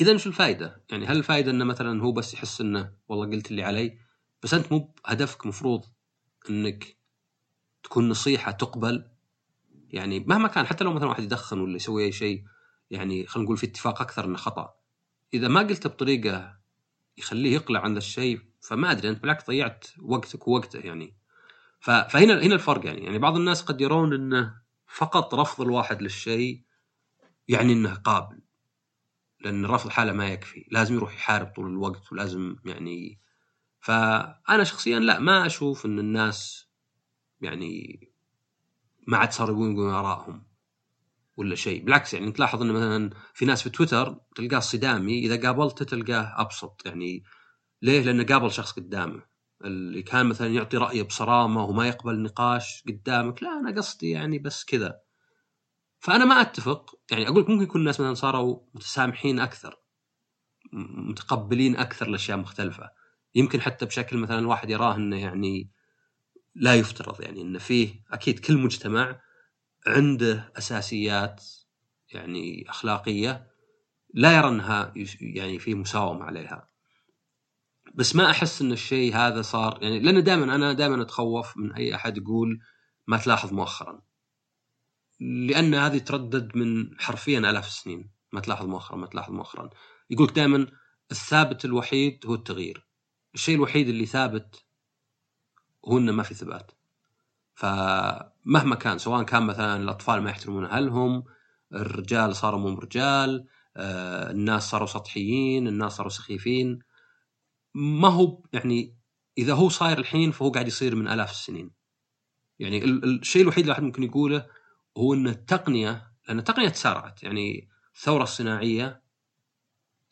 اذا 0.00 0.12
إيش 0.12 0.26
الفائده 0.26 0.84
يعني 0.90 1.06
هل 1.06 1.16
الفائده 1.16 1.50
إنه 1.50 1.64
مثلا 1.64 2.02
هو 2.02 2.12
بس 2.12 2.34
يحس 2.34 2.60
إنه 2.60 2.92
والله 3.08 3.36
قلت 3.36 3.50
اللي 3.50 3.62
علي؟ 3.62 3.98
بس 4.42 4.54
أنت 4.54 4.72
مو 4.72 4.94
هدفك 5.06 5.46
مفروض 5.46 5.84
إنك 6.50 6.96
تكون 7.82 8.08
نصيحة 8.08 8.52
تقبل. 8.52 9.10
يعني 9.90 10.20
مهما 10.20 10.48
كان 10.48 10.66
حتى 10.66 10.84
لو 10.84 10.92
مثلا 10.92 11.08
واحد 11.08 11.22
يدخن 11.22 11.60
ولا 11.60 11.76
يسوي 11.76 12.04
أي 12.04 12.12
شيء 12.12 12.44
يعني 12.90 13.26
خلينا 13.26 13.44
نقول 13.44 13.56
في 13.56 13.66
اتفاق 13.66 14.00
أكثر 14.02 14.24
إنه 14.24 14.36
خطأ. 14.36 14.74
إذا 15.34 15.48
ما 15.48 15.60
قلته 15.60 15.88
بطريقة 15.88 16.58
يخليه 17.18 17.54
يقلع 17.54 17.80
عن 17.80 17.96
الشيء 17.96 18.40
فما 18.60 18.90
أدري 18.90 19.08
أنت 19.08 19.22
بالعكس 19.22 19.46
ضيعت 19.46 19.86
وقتك 20.02 20.48
ووقته 20.48 20.78
يعني. 20.78 21.16
فهنا 21.80 22.42
هنا 22.42 22.54
الفرق 22.54 22.86
يعني. 22.86 23.04
يعني 23.04 23.18
بعض 23.18 23.36
الناس 23.36 23.62
قد 23.62 23.80
يرون 23.80 24.14
إنه 24.14 24.54
فقط 24.86 25.34
رفض 25.34 25.60
الواحد 25.60 26.02
للشيء 26.02 26.62
يعني 27.48 27.72
إنه 27.72 27.94
قابل. 27.94 28.40
لأن 29.40 29.66
رفض 29.66 29.90
حاله 29.90 30.12
ما 30.12 30.28
يكفي. 30.28 30.66
لازم 30.70 30.94
يروح 30.94 31.14
يحارب 31.14 31.46
طول 31.46 31.66
الوقت 31.66 32.12
ولازم 32.12 32.56
يعني 32.64 33.20
فأنا 33.80 34.64
شخصيا 34.64 34.98
لا 34.98 35.18
ما 35.18 35.46
أشوف 35.46 35.86
إن 35.86 35.98
الناس 35.98 36.68
يعني 37.40 38.00
ما 39.06 39.18
عاد 39.18 39.32
صاروا 39.32 39.56
يقولون 39.56 39.94
آرائهم 39.94 40.46
ولا 41.36 41.54
شيء. 41.54 41.84
بالعكس 41.84 42.14
يعني 42.14 42.32
تلاحظ 42.32 42.62
إن 42.62 42.72
مثلا 42.72 43.10
في 43.34 43.44
ناس 43.44 43.62
في 43.62 43.70
تويتر 43.70 44.20
تلقاه 44.36 44.58
صدامي 44.58 45.18
إذا 45.18 45.46
قابلته 45.48 45.84
تلقاه 45.84 46.34
أبسط. 46.40 46.82
يعني 46.86 47.24
ليه؟ 47.82 48.02
لأنه 48.02 48.24
قابل 48.24 48.52
شخص 48.52 48.72
قدامه. 48.72 49.22
اللي 49.64 50.02
كان 50.02 50.26
مثلا 50.26 50.46
يعطي 50.48 50.76
رأيه 50.76 51.02
بصرامة 51.02 51.64
وما 51.64 51.88
يقبل 51.88 52.22
نقاش 52.22 52.84
قدامك 52.88 53.42
لا 53.42 53.60
أنا 53.60 53.76
قصدي 53.76 54.10
يعني 54.10 54.38
بس 54.38 54.64
كذا. 54.64 55.00
فأنا 56.00 56.24
ما 56.24 56.40
أتفق. 56.40 56.98
يعني 57.10 57.28
أقول 57.28 57.46
ممكن 57.48 57.62
يكون 57.62 57.80
الناس 57.80 58.00
مثلا 58.00 58.14
صاروا 58.14 58.60
متسامحين 58.74 59.40
أكثر 59.40 59.78
متقبلين 60.72 61.76
أكثر 61.76 62.08
لاشياء 62.08 62.38
مختلفة. 62.38 62.90
يمكن 63.34 63.60
حتى 63.60 63.86
بشكل 63.86 64.16
مثلا 64.16 64.38
الواحد 64.38 64.70
يراه 64.70 64.94
إنه 64.96 65.20
يعني 65.20 65.70
لا 66.54 66.74
يفترض 66.74 67.20
يعني 67.20 67.42
إنه 67.42 67.58
فيه 67.58 68.04
أكيد 68.10 68.38
كل 68.38 68.58
مجتمع 68.58 69.20
عنده 69.86 70.52
أساسيات 70.58 71.44
يعني 72.12 72.64
أخلاقية 72.68 73.46
لا 74.14 74.36
يرى 74.36 74.48
إنها 74.48 74.92
يعني 75.20 75.58
في 75.58 75.74
مساومة 75.74 76.24
عليها. 76.24 76.68
بس 77.94 78.16
ما 78.16 78.30
أحس 78.30 78.62
إن 78.62 78.72
الشيء 78.72 79.16
هذا 79.16 79.42
صار 79.42 79.78
يعني 79.82 80.00
لأن 80.00 80.24
دائما 80.24 80.54
أنا 80.54 80.72
دائما 80.72 81.02
أتخوف 81.02 81.56
من 81.56 81.72
أي 81.72 81.94
أحد 81.94 82.16
يقول 82.16 82.60
ما 83.06 83.16
تلاحظ 83.16 83.52
مؤخرا. 83.52 84.02
لأن 85.20 85.74
هذه 85.74 85.98
تردد 85.98 86.56
من 86.56 87.00
حرفيا 87.00 87.38
آلاف 87.38 87.66
السنين. 87.66 88.10
ما 88.32 88.40
تلاحظ 88.40 88.66
مؤخرا 88.66 88.96
ما 88.96 89.06
تلاحظ 89.06 89.32
مؤخرا. 89.32 89.70
يقولك 90.10 90.32
دائما 90.32 90.66
الثابت 91.10 91.64
الوحيد 91.64 92.26
هو 92.26 92.34
التغيير. 92.34 92.86
الشيء 93.34 93.54
الوحيد 93.54 93.88
اللي 93.88 94.06
ثابت 94.06 94.64
هو 95.84 95.98
إنه 95.98 96.12
ما 96.12 96.22
في 96.22 96.34
ثبات. 96.34 96.72
فمهما 97.54 98.74
كان 98.74 98.98
سواء 98.98 99.22
كان 99.22 99.42
مثلا 99.42 99.76
الأطفال 99.76 100.22
ما 100.22 100.30
يحترمون 100.30 100.64
أهلهم 100.64 101.24
الرجال 101.72 102.36
صاروا 102.36 102.60
مو 102.60 102.78
رجال 102.78 103.46
آه، 103.76 104.30
الناس 104.30 104.70
صاروا 104.70 104.86
سطحيين 104.86 105.68
الناس 105.68 105.92
صاروا 105.92 106.10
سخيفين. 106.10 106.78
ما 107.74 108.08
هو 108.08 108.42
يعني 108.52 108.98
إذا 109.38 109.54
هو 109.54 109.68
صاير 109.68 109.98
الحين 109.98 110.30
فهو 110.30 110.50
قاعد 110.50 110.66
يصير 110.68 110.94
من 110.94 111.08
آلاف 111.08 111.30
السنين. 111.30 111.70
يعني 112.58 112.84
الشيء 112.84 113.42
الوحيد 113.42 113.58
اللي 113.58 113.72
الواحد 113.72 113.82
ممكن 113.82 114.02
يقوله 114.02 114.46
هو 114.98 115.14
إن 115.14 115.28
التقنية 115.28 116.12
لأن 116.28 116.38
التقنية 116.38 116.68
تسارعت. 116.68 117.22
يعني 117.22 117.68
الثورة 117.94 118.22
الصناعية 118.22 119.02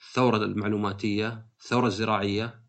الثورة 0.00 0.36
المعلوماتية 0.36 1.46
الثورة 1.60 1.86
الزراعية 1.86 2.62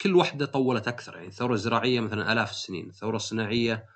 كل 0.00 0.14
واحدة 0.16 0.46
طولت 0.46 0.88
أكثر. 0.88 1.16
يعني 1.16 1.28
الثورة 1.28 1.54
الزراعية 1.54 2.00
مثلا 2.00 2.32
آلاف 2.32 2.50
السنين 2.50 2.88
الثورة 2.88 3.16
الصناعية 3.16 3.86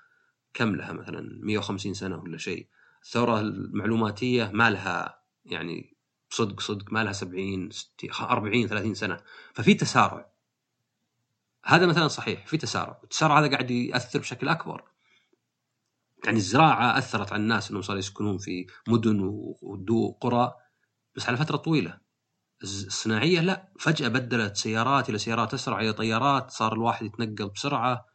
كم 0.53 0.75
لها؟ 0.75 0.93
مثلا 0.93 1.39
150 1.43 1.93
سنة 1.93 2.17
ولا 2.17 2.37
شيء. 2.37 2.67
الثورة 3.03 3.39
المعلوماتية 3.39 4.51
ما 4.53 4.69
لها 4.69 5.21
يعني 5.45 5.95
صدق 6.29 6.59
صدق 6.59 6.93
ما 6.93 7.03
لها 7.03 7.13
70 7.13 7.69
60 7.71 8.09
40 8.21 8.67
30 8.67 8.93
سنة. 8.93 9.17
ففي 9.53 9.73
تسارع. 9.73 10.29
هذا 11.65 11.85
مثلا 11.85 12.07
صحيح 12.07 12.45
في 12.47 12.57
تسارع. 12.57 12.99
التسارع 13.03 13.39
هذا 13.39 13.51
قاعد 13.51 13.71
يأثر 13.71 14.19
بشكل 14.19 14.47
أكبر. 14.49 14.88
يعني 16.25 16.37
الزراعة 16.37 16.97
أثرت 16.97 17.33
على 17.33 17.41
الناس 17.41 17.69
إنهم 17.69 17.81
صاروا 17.81 17.99
يسكنون 17.99 18.37
في 18.37 18.67
مدن 18.87 19.19
وقرى 19.89 20.53
بس 21.15 21.27
على 21.27 21.37
فترة 21.37 21.57
طويلة 21.57 21.99
الصناعية 22.63 23.39
لا 23.41 23.73
فجأة 23.79 24.07
بدلت 24.07 24.57
سيارات 24.57 25.09
إلى 25.09 25.17
سيارات 25.17 25.53
أسرع 25.53 25.81
إلى 25.81 25.93
طيارات 25.93 26.51
صار 26.51 26.73
الواحد 26.73 27.05
يتنقل 27.05 27.49
بسرعة 27.49 28.05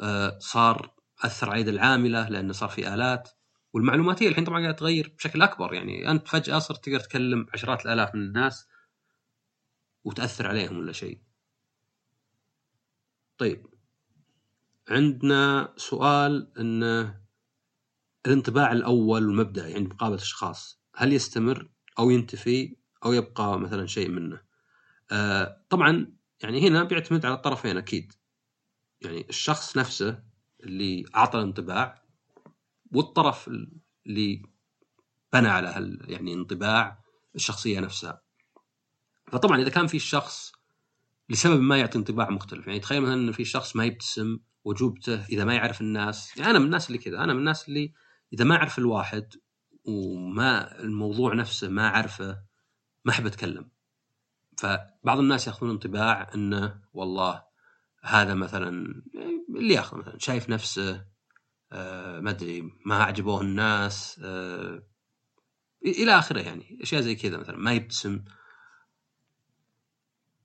آه، 0.00 0.38
صار 0.38 0.94
أثر 1.24 1.50
على 1.50 1.60
يد 1.60 1.68
العاملة 1.68 2.28
لأنه 2.28 2.52
صار 2.52 2.68
في 2.68 2.94
آلات 2.94 3.30
والمعلوماتية 3.72 4.28
الحين 4.28 4.44
طبعا 4.44 4.60
قاعدة 4.60 4.76
تغير 4.76 5.14
بشكل 5.18 5.42
أكبر 5.42 5.74
يعني 5.74 6.10
أنت 6.10 6.28
فجأة 6.28 6.58
صرت 6.58 6.84
تقدر 6.84 7.00
تكلم 7.00 7.46
عشرات 7.54 7.86
الآلاف 7.86 8.14
من 8.14 8.20
الناس 8.22 8.68
وتأثر 10.04 10.46
عليهم 10.46 10.78
ولا 10.78 10.92
شيء. 10.92 11.20
طيب 13.38 13.66
عندنا 14.88 15.72
سؤال 15.76 16.52
إنه 16.58 17.23
الانطباع 18.26 18.72
الأول 18.72 19.26
والمبدئي 19.26 19.74
عند 19.74 19.86
مقابلة 19.94 20.16
اشخاص 20.22 20.80
هل 20.94 21.12
يستمر 21.12 21.70
أو 21.98 22.10
ينتفي 22.10 22.76
أو 23.04 23.12
يبقى 23.12 23.60
مثلا 23.60 23.86
شيء 23.86 24.08
منه؟ 24.08 24.40
آه 25.12 25.64
طبعا 25.70 26.16
يعني 26.42 26.68
هنا 26.68 26.84
بيعتمد 26.84 27.26
على 27.26 27.34
الطرفين 27.34 27.76
أكيد. 27.76 28.12
يعني 29.00 29.26
الشخص 29.28 29.76
نفسه 29.76 30.22
اللي 30.64 31.04
أعطى 31.16 31.38
الانطباع 31.38 32.02
والطرف 32.92 33.50
اللي 34.06 34.42
بنى 35.32 35.48
على 35.48 35.98
يعني 36.08 36.34
انطباع 36.34 37.04
الشخصية 37.34 37.80
نفسها. 37.80 38.22
فطبعا 39.32 39.60
إذا 39.60 39.70
كان 39.70 39.86
في 39.86 39.98
شخص 39.98 40.52
لسبب 41.28 41.60
ما 41.60 41.78
يعطي 41.78 41.98
انطباع 41.98 42.30
مختلف 42.30 42.66
يعني 42.66 42.80
تخيل 42.80 43.02
مثلا 43.02 43.14
إن 43.14 43.32
في 43.32 43.44
شخص 43.44 43.76
ما 43.76 43.84
يبتسم 43.84 44.38
وجوبته 44.64 45.24
إذا 45.24 45.44
ما 45.44 45.54
يعرف 45.54 45.80
الناس 45.80 46.36
يعني 46.36 46.50
أنا 46.50 46.58
من 46.58 46.64
الناس 46.64 46.86
اللي 46.86 46.98
كذا 46.98 47.24
أنا 47.24 47.32
من 47.32 47.38
الناس 47.38 47.68
اللي 47.68 47.92
إذا 48.34 48.44
ما 48.44 48.56
أعرف 48.56 48.78
الواحد 48.78 49.34
وما 49.84 50.80
الموضوع 50.80 51.34
نفسه 51.34 51.68
ما 51.68 51.86
أعرفه 51.88 52.42
ما 53.04 53.12
أحب 53.12 53.26
أتكلم. 53.26 53.70
فبعض 54.58 55.18
الناس 55.18 55.46
يأخذون 55.46 55.70
انطباع 55.70 56.30
إنه 56.34 56.80
والله 56.92 57.44
هذا 58.02 58.34
مثلا 58.34 59.02
اللي 59.56 59.74
يأخذ 59.74 59.98
مثلا 59.98 60.18
شايف 60.18 60.48
نفسه 60.48 61.04
آه 61.72 62.20
ما 62.20 62.30
أدري 62.30 62.72
ما 62.86 63.02
عجبوه 63.02 63.40
الناس 63.40 64.20
آه 64.24 64.82
إلى 65.86 66.18
آخره 66.18 66.40
يعني. 66.40 66.78
أشياء 66.82 67.00
زي 67.00 67.14
كذا 67.14 67.36
مثلا 67.36 67.56
ما 67.56 67.72
يبتسم. 67.72 68.24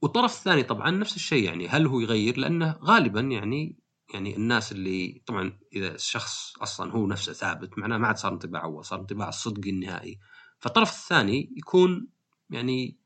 والطرف 0.01 0.37
الثاني 0.37 0.63
طبعا 0.63 0.91
نفس 0.91 1.15
الشيء 1.15 1.43
يعني 1.43 1.67
هل 1.67 1.87
هو 1.87 1.99
يغير؟ 1.99 2.37
لأنه 2.37 2.79
غالبا 2.81 3.21
يعني 3.21 3.78
يعني 4.13 4.35
الناس 4.35 4.71
اللي 4.71 5.21
طبعا 5.25 5.59
إذا 5.73 5.95
الشخص 5.95 6.53
أصلا 6.61 6.91
هو 6.91 7.07
نفسه 7.07 7.33
ثابت 7.33 7.77
معناه 7.77 7.97
ما 7.97 8.07
عاد 8.07 8.17
صار 8.17 8.33
انطباع 8.33 8.63
أول 8.63 8.85
صار 8.85 8.99
انطباع 8.99 9.29
الصدقي 9.29 9.69
النهائي 9.69 10.19
فالطرف 10.59 10.89
الثاني 10.89 11.53
يكون 11.57 12.07
يعني 12.49 12.97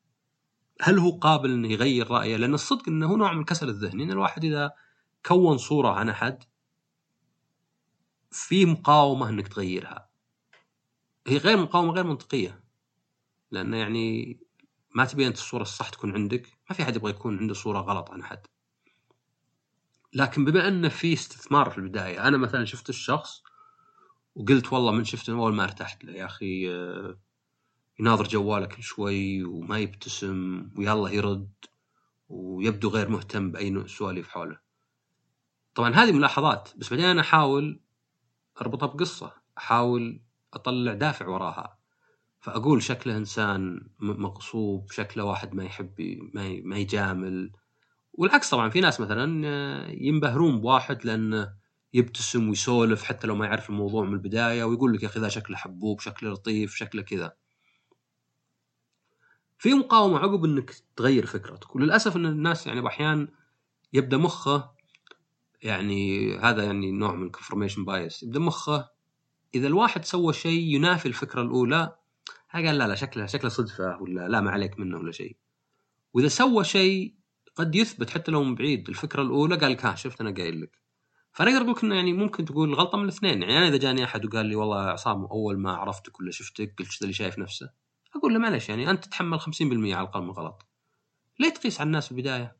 هل 0.81 0.99
هو 0.99 1.11
قابل 1.11 1.51
إنه 1.51 1.67
يغير 1.67 2.11
رأيه؟ 2.11 2.37
لأن 2.37 2.53
الصدق 2.53 2.89
إنه 2.89 3.07
هو 3.07 3.17
نوع 3.17 3.33
من 3.33 3.39
الكسل 3.39 3.69
الذهني 3.69 4.03
إن 4.03 4.11
الواحد 4.11 4.45
إذا 4.45 4.71
كون 5.25 5.57
صورة 5.57 5.89
عن 5.89 6.09
أحد 6.09 6.43
في 8.31 8.65
مقاومة 8.65 9.29
إنك 9.29 9.47
تغيرها. 9.47 10.09
هي 11.27 11.37
غير 11.37 11.57
مقاومة 11.57 11.91
غير 11.93 12.03
منطقية. 12.03 12.63
لأنه 13.51 13.77
يعني 13.77 14.39
ما 14.95 15.05
تبي 15.05 15.27
انت 15.27 15.37
الصورة 15.37 15.61
الصح 15.61 15.89
تكون 15.89 16.13
عندك، 16.13 16.47
ما 16.69 16.75
في 16.75 16.83
أحد 16.83 16.95
يبغى 16.95 17.11
يكون 17.11 17.39
عنده 17.39 17.53
صورة 17.53 17.79
غلط 17.79 18.11
عن 18.11 18.21
أحد. 18.21 18.47
لكن 20.15 20.45
بما 20.45 20.67
أنه 20.67 20.89
في 20.89 21.13
استثمار 21.13 21.69
في 21.69 21.77
البداية، 21.77 22.27
أنا 22.27 22.37
مثلا 22.37 22.65
شفت 22.65 22.89
الشخص 22.89 23.43
وقلت 24.35 24.73
والله 24.73 24.91
من 24.91 25.03
شفته 25.03 25.33
أول 25.33 25.53
ما 25.53 25.63
ارتحت 25.63 26.05
له 26.05 26.13
يا 26.13 26.25
أخي 26.25 26.71
آه 26.71 27.19
يناظر 27.99 28.27
جواله 28.27 28.65
كل 28.65 28.83
شوي 28.83 29.43
وما 29.43 29.79
يبتسم 29.79 30.69
ويلا 30.77 31.09
يرد 31.09 31.51
ويبدو 32.29 32.89
غير 32.89 33.09
مهتم 33.09 33.51
بأي 33.51 33.87
سواليف 33.87 34.27
حوله. 34.27 34.59
طبعا 35.75 35.93
هذه 35.93 36.11
ملاحظات 36.11 36.69
بس 36.77 36.89
بعدين 36.89 37.05
أنا 37.05 37.21
أحاول 37.21 37.81
أربطها 38.61 38.85
بقصة، 38.85 39.33
أحاول 39.57 40.21
أطلع 40.53 40.93
دافع 40.93 41.27
وراها. 41.27 41.77
فأقول 42.39 42.83
شكله 42.83 43.17
إنسان 43.17 43.87
مغصوب، 43.99 44.91
شكله 44.91 45.23
واحد 45.23 45.55
ما 45.55 45.63
يحب 45.63 46.01
ما 46.33 46.61
ما 46.63 46.77
يجامل. 46.77 47.51
والعكس 48.13 48.49
طبعا 48.49 48.69
في 48.69 48.81
ناس 48.81 49.01
مثلا 49.01 49.25
ينبهرون 49.91 50.61
بواحد 50.61 51.05
لأنه 51.05 51.53
يبتسم 51.93 52.49
ويسولف 52.49 53.03
حتى 53.03 53.27
لو 53.27 53.35
ما 53.35 53.45
يعرف 53.45 53.69
الموضوع 53.69 54.03
من 54.03 54.13
البداية 54.13 54.63
ويقول 54.63 54.93
لك 54.93 55.03
يا 55.03 55.07
أخي 55.07 55.19
ذا 55.19 55.29
شكله 55.29 55.57
حبوب، 55.57 55.99
شكله 55.99 56.31
لطيف، 56.31 56.75
شكله 56.75 57.01
كذا. 57.01 57.33
في 59.57 59.73
مقاومة 59.73 60.17
عقب 60.19 60.45
إنك 60.45 60.71
تغير 60.95 61.25
فكرتك 61.25 61.75
وللأسف 61.75 62.15
إن 62.15 62.25
الناس 62.25 62.67
يعني 62.67 62.87
أحيانا 62.87 63.27
يبدأ 63.93 64.17
مخه 64.17 64.71
يعني 65.61 66.33
هذا 66.37 66.63
يعني 66.63 66.91
نوع 66.91 67.15
من 67.15 67.29
confirmation 67.29 67.85
bias 67.85 68.23
يبدأ 68.23 68.39
مخه 68.39 68.89
إذا 69.55 69.67
الواحد 69.67 70.05
سوى 70.05 70.33
شيء 70.33 70.75
ينافي 70.75 71.07
الفكرة 71.07 71.41
الأولى 71.41 71.95
قال 72.53 72.77
لا 72.77 72.87
لا 72.87 72.95
شكله 72.95 73.25
شكله 73.25 73.49
صدفة 73.49 73.97
ولا 74.01 74.27
لا 74.27 74.41
ما 74.41 74.51
عليك 74.51 74.79
منه 74.79 74.97
ولا 74.97 75.11
شيء 75.11 75.37
وإذا 76.13 76.27
سوى 76.27 76.63
شيء 76.63 77.13
قد 77.55 77.75
يثبت 77.75 78.09
حتى 78.09 78.31
لو 78.31 78.43
من 78.43 78.55
بعيد. 78.55 78.89
الفكرة 78.89 79.21
الأولى 79.21 79.55
قال 79.55 79.71
لك 79.71 79.85
ها 79.85 79.95
شفت 79.95 80.21
أنا 80.21 80.31
قايل 80.31 80.61
لك. 80.61 80.81
فأنا 81.31 81.51
أقدر 81.51 81.61
أقول 81.61 81.71
لك 81.71 81.83
إنه 81.83 81.95
يعني 81.95 82.13
ممكن 82.13 82.45
تقول 82.45 82.69
الغلطه 82.69 82.97
من 82.97 83.03
الاثنين. 83.03 83.41
يعني 83.41 83.57
أنا 83.57 83.67
إذا 83.67 83.77
جاني 83.77 84.03
أحد 84.03 84.25
وقال 84.25 84.45
لي 84.45 84.55
والله 84.55 84.79
عصام 84.79 85.25
أول 85.25 85.59
ما 85.59 85.75
عرفتك 85.75 86.19
ولا 86.19 86.31
شفتك 86.31 86.75
قلت 86.79 87.01
اللي 87.01 87.13
شايف 87.13 87.39
نفسه؟ 87.39 87.69
أقول 88.15 88.33
له 88.33 88.39
معلش 88.39 88.69
يعني 88.69 88.89
أنت 88.89 89.05
تتحمل 89.05 89.39
50% 89.39 89.45
على 89.61 89.81
الاقل 89.81 90.21
من 90.21 90.29
غلط 90.29 90.65
ليه 91.39 91.49
تقيس 91.49 91.81
على 91.81 91.87
الناس 91.87 92.05
في 92.05 92.11
البدايه؟ 92.11 92.57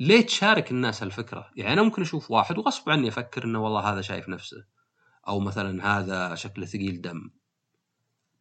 ليه 0.00 0.26
تشارك 0.26 0.70
الناس 0.70 1.02
هالفكره؟ 1.02 1.50
يعني 1.56 1.72
أنا 1.72 1.82
ممكن 1.82 2.02
أشوف 2.02 2.30
واحد 2.30 2.58
وغصب 2.58 2.90
عني 2.90 3.08
أفكر 3.08 3.44
إنه 3.44 3.64
والله 3.64 3.80
هذا 3.92 4.00
شايف 4.00 4.28
نفسه. 4.28 4.64
أو 5.28 5.40
مثلا 5.40 5.98
هذا 5.98 6.34
شكله 6.34 6.66
ثقيل 6.66 7.00
دم. 7.00 7.30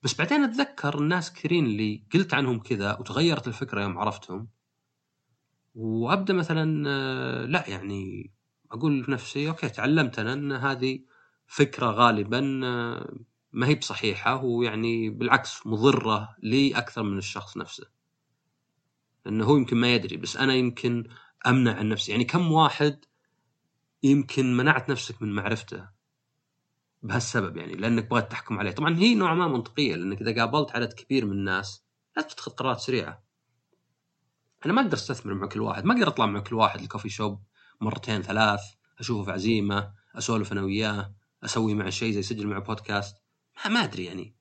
بس 0.04 0.14
بعدين 0.14 0.44
أتذكر 0.44 1.00
الناس 1.00 1.34
كثيرين 1.34 1.66
اللي 1.66 2.04
قلت 2.14 2.34
عنهم 2.34 2.60
كذا 2.60 2.98
وتغيرت 3.00 3.48
الفكرة 3.48 3.82
يوم 3.82 3.98
عرفتهم. 3.98 4.48
وأبدأ 5.76 6.34
مثلا 6.34 6.90
آه، 6.90 7.46
لا 7.46 7.70
يعني 7.70 8.32
أقول 8.72 9.04
في 9.04 9.12
نفسي 9.12 9.50
أوكي 9.50 9.70
تعلمت 9.70 10.20
أنا 10.20 10.34
أن 10.34 10.52
هذه 10.52 11.00
فكرة 11.48 11.86
غالبا 11.92 12.62
آه، 12.64 13.16
ما 13.52 13.68
هي 13.68 13.76
بصحيحة 13.76 14.44
ويعني 14.44 15.10
بالعكس 15.10 15.68
مضرة 15.68 16.36
لي 16.44 16.78
أكثر 16.78 17.04
من 17.04 17.18
الشخص 17.18 17.58
نفسه. 17.58 17.88
لأنه 19.26 19.46
هو 19.46 19.58
يمكن 19.58 19.78
ما 19.78 19.94
يدري 19.96 20.18
بس 20.18 20.38
أنا 20.38 20.54
يمكن 20.54 21.08
أمنع 21.48 21.76
عن 21.76 21.90
نفسي، 21.90 22.12
يعني 22.12 22.24
كم 22.24 22.52
واحد 22.52 23.06
يمكن 24.04 24.58
منعت 24.58 24.90
نفسك 24.90 25.22
من 25.22 25.34
معرفته 25.36 25.90
بهالسبب 27.04 27.58
يعني 27.58 27.74
لأنك 27.74 28.10
بغيت 28.10 28.32
تحكم 28.32 28.60
عليه، 28.60 28.72
طبعا 28.72 28.98
هي 28.98 29.16
نوعا 29.16 29.36
ما 29.36 29.48
منطقية 29.48 29.96
لأنك 29.96 30.22
إذا 30.22 30.42
قابلت 30.42 30.72
عدد 30.72 30.94
كبير 30.94 31.26
من 31.26 31.32
الناس 31.32 31.84
لازم 32.18 32.30
تتخذ 32.30 32.52
قرارات 32.52 32.80
سريعة. 32.80 33.23
أنا 34.66 34.74
ما 34.74 34.82
أقدر 34.82 34.94
أستثمر 34.94 35.34
مع 35.34 35.48
كل 35.48 35.62
واحد، 35.62 35.86
ما 35.86 35.94
أقدر 35.94 36.08
أطلع 36.08 36.26
مع 36.26 36.40
كل 36.40 36.56
واحد 36.56 36.82
الكوفي 36.82 37.10
شوب 37.10 37.44
مرتين 37.82 38.22
ثلاث، 38.22 38.62
أشوفه 39.00 39.24
في 39.24 39.32
عزيمة، 39.32 39.94
أسولف 40.16 40.52
أنا 40.52 40.62
وياه، 40.62 41.14
أسوي 41.44 41.74
معه 41.74 41.90
شيء 41.90 42.12
زي 42.12 42.20
اسجل 42.20 42.48
معه 42.48 42.60
بودكاست. 42.60 43.16
ما 43.70 43.84
أدري 43.84 44.06
يعني 44.06 44.36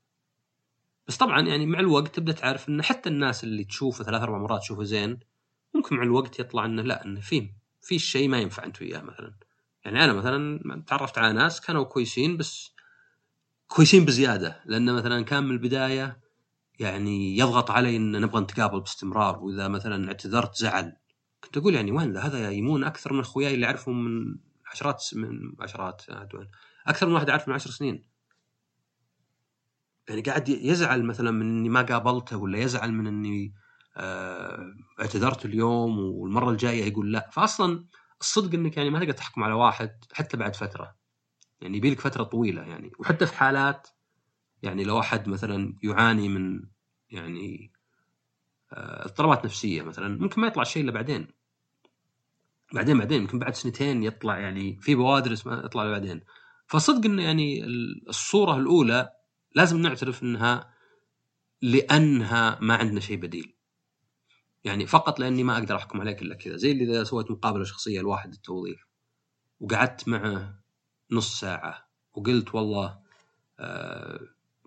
بس 1.09 1.17
طبعا 1.17 1.41
يعني 1.41 1.67
مع 1.67 1.81
الوقت 1.81 2.15
تبدأ 2.15 2.33
تعرف 2.33 2.69
إن 2.69 2.83
حتى 2.83 3.09
الناس 3.09 3.45
اللي 3.45 3.65
تشوفه 3.65 4.05
ثلاث 4.05 4.23
أربع 4.23 4.39
مرات 4.39 4.61
تشوفه 4.61 4.83
زين 4.83 5.19
ممكن 5.75 5.97
مع 5.97 6.03
الوقت 6.03 6.41
يطلع 6.41 6.65
إنه 6.65 6.83
لا 6.83 7.05
إنه 7.05 7.21
في 7.21 7.51
في 7.83 7.99
شيء 7.99 8.29
ما 8.29 8.39
ينفع 8.39 8.65
أنت 8.65 8.83
وياه 8.83 9.01
مثلا 9.01 9.35
يعني 9.85 10.05
أنا 10.05 10.13
مثلا 10.13 10.83
تعرفت 10.87 11.19
على 11.19 11.33
ناس 11.33 11.61
كانوا 11.61 11.85
كويسين 11.85 12.37
بس 12.37 12.75
كويسين 13.69 14.05
بزيادة 14.05 14.61
لأن 14.65 14.93
مثلا 14.93 15.25
كان 15.25 15.45
من 15.45 15.51
البداية 15.51 16.22
يعني 16.83 17.38
يضغط 17.38 17.71
علي 17.71 17.97
إن 17.97 18.21
نبغى 18.21 18.40
نتقابل 18.40 18.81
باستمرار 18.81 19.38
وإذا 19.38 19.68
مثلا 19.68 20.09
اعتذرت 20.09 20.57
زعل. 20.57 20.97
كنت 21.45 21.57
أقول 21.57 21.75
يعني 21.75 21.92
وين 21.92 22.16
هذا 22.16 22.51
يمون 22.51 22.85
أكثر 22.85 23.12
من 23.12 23.21
أخوياي 23.21 23.55
اللي 23.55 23.66
اعرفهم 23.66 24.05
من 24.05 24.37
عشرات 24.66 25.05
من 25.12 25.55
عشرات 25.61 26.03
أكثر 26.87 27.07
من 27.07 27.12
واحد 27.12 27.31
اعرف 27.31 27.49
من 27.49 27.55
عشر 27.55 27.71
سنين. 27.71 28.05
يعني 30.09 30.21
قاعد 30.21 30.49
يزعل 30.49 31.03
مثلا 31.05 31.31
من 31.31 31.59
إني 31.59 31.68
ما 31.68 31.83
قابلته 31.83 32.37
ولا 32.37 32.59
يزعل 32.59 32.92
من 32.92 33.07
إني 33.07 33.55
آه 33.97 34.75
اعتذرت 35.01 35.45
اليوم 35.45 35.99
والمرة 35.99 36.51
الجاية 36.51 36.85
يقول 36.85 37.12
لا. 37.12 37.31
فاصلا 37.33 37.87
الصدق 38.21 38.55
إنك 38.55 38.77
يعني 38.77 38.90
ما 38.90 38.99
تقدر 38.99 39.12
تحكم 39.12 39.42
على 39.42 39.55
واحد 39.55 40.05
حتى 40.12 40.37
بعد 40.37 40.57
فترة. 40.57 40.97
يعني 41.61 41.77
يبي 41.77 41.97
فترة 41.97 42.23
طويلة 42.23 42.62
يعني. 42.62 42.92
وحتى 42.99 43.27
في 43.27 43.35
حالات 43.35 43.88
يعني 44.62 44.85
لو 44.85 45.01
أحد 45.01 45.29
مثلا 45.29 45.77
يعاني 45.83 46.29
من 46.29 46.64
يعني 47.11 47.72
آه، 48.72 49.05
اضطرابات 49.05 49.44
نفسية 49.44 49.83
مثلا 49.83 50.18
ممكن 50.18 50.40
ما 50.40 50.46
يطلع 50.46 50.64
شيء 50.64 50.83
إلا 50.83 50.92
بعدين. 50.92 51.29
بعدين 52.72 52.98
بعدين 52.98 53.20
يمكن 53.22 53.38
بعد 53.38 53.55
سنتين 53.55 54.03
يطلع 54.03 54.38
يعني 54.38 54.79
في 54.81 54.94
بوادر 54.94 55.33
اسمها 55.33 55.64
يطلع 55.64 55.90
بعدين. 55.90 56.20
فصدق 56.66 57.05
إنه 57.05 57.22
يعني 57.22 57.64
الصورة 58.09 58.57
الأولى 58.57 59.12
لازم 59.55 59.79
نعترف 59.79 60.22
إنها 60.22 60.75
لأنها 61.62 62.59
ما 62.61 62.77
عندنا 62.77 63.01
شيء 63.01 63.16
بديل. 63.16 63.57
يعني 64.64 64.87
فقط 64.87 65.20
لأني 65.20 65.44
ما 65.44 65.59
أقدر 65.59 65.77
أحكم 65.77 66.01
عليك 66.01 66.22
إلا 66.22 66.35
كذا 66.35 66.57
زي 66.57 66.72
اللي 66.72 66.85
إذا 66.85 67.05
سويت 67.05 67.31
مقابلة 67.31 67.64
شخصية 67.64 68.01
لواحد 68.01 68.33
التوظيف 68.33 68.87
وقعدت 69.61 70.09
معه 70.09 70.62
نص 71.11 71.40
ساعة 71.40 71.88
وقلت 72.14 72.55
والله 72.55 72.98
آه، 73.61 74.20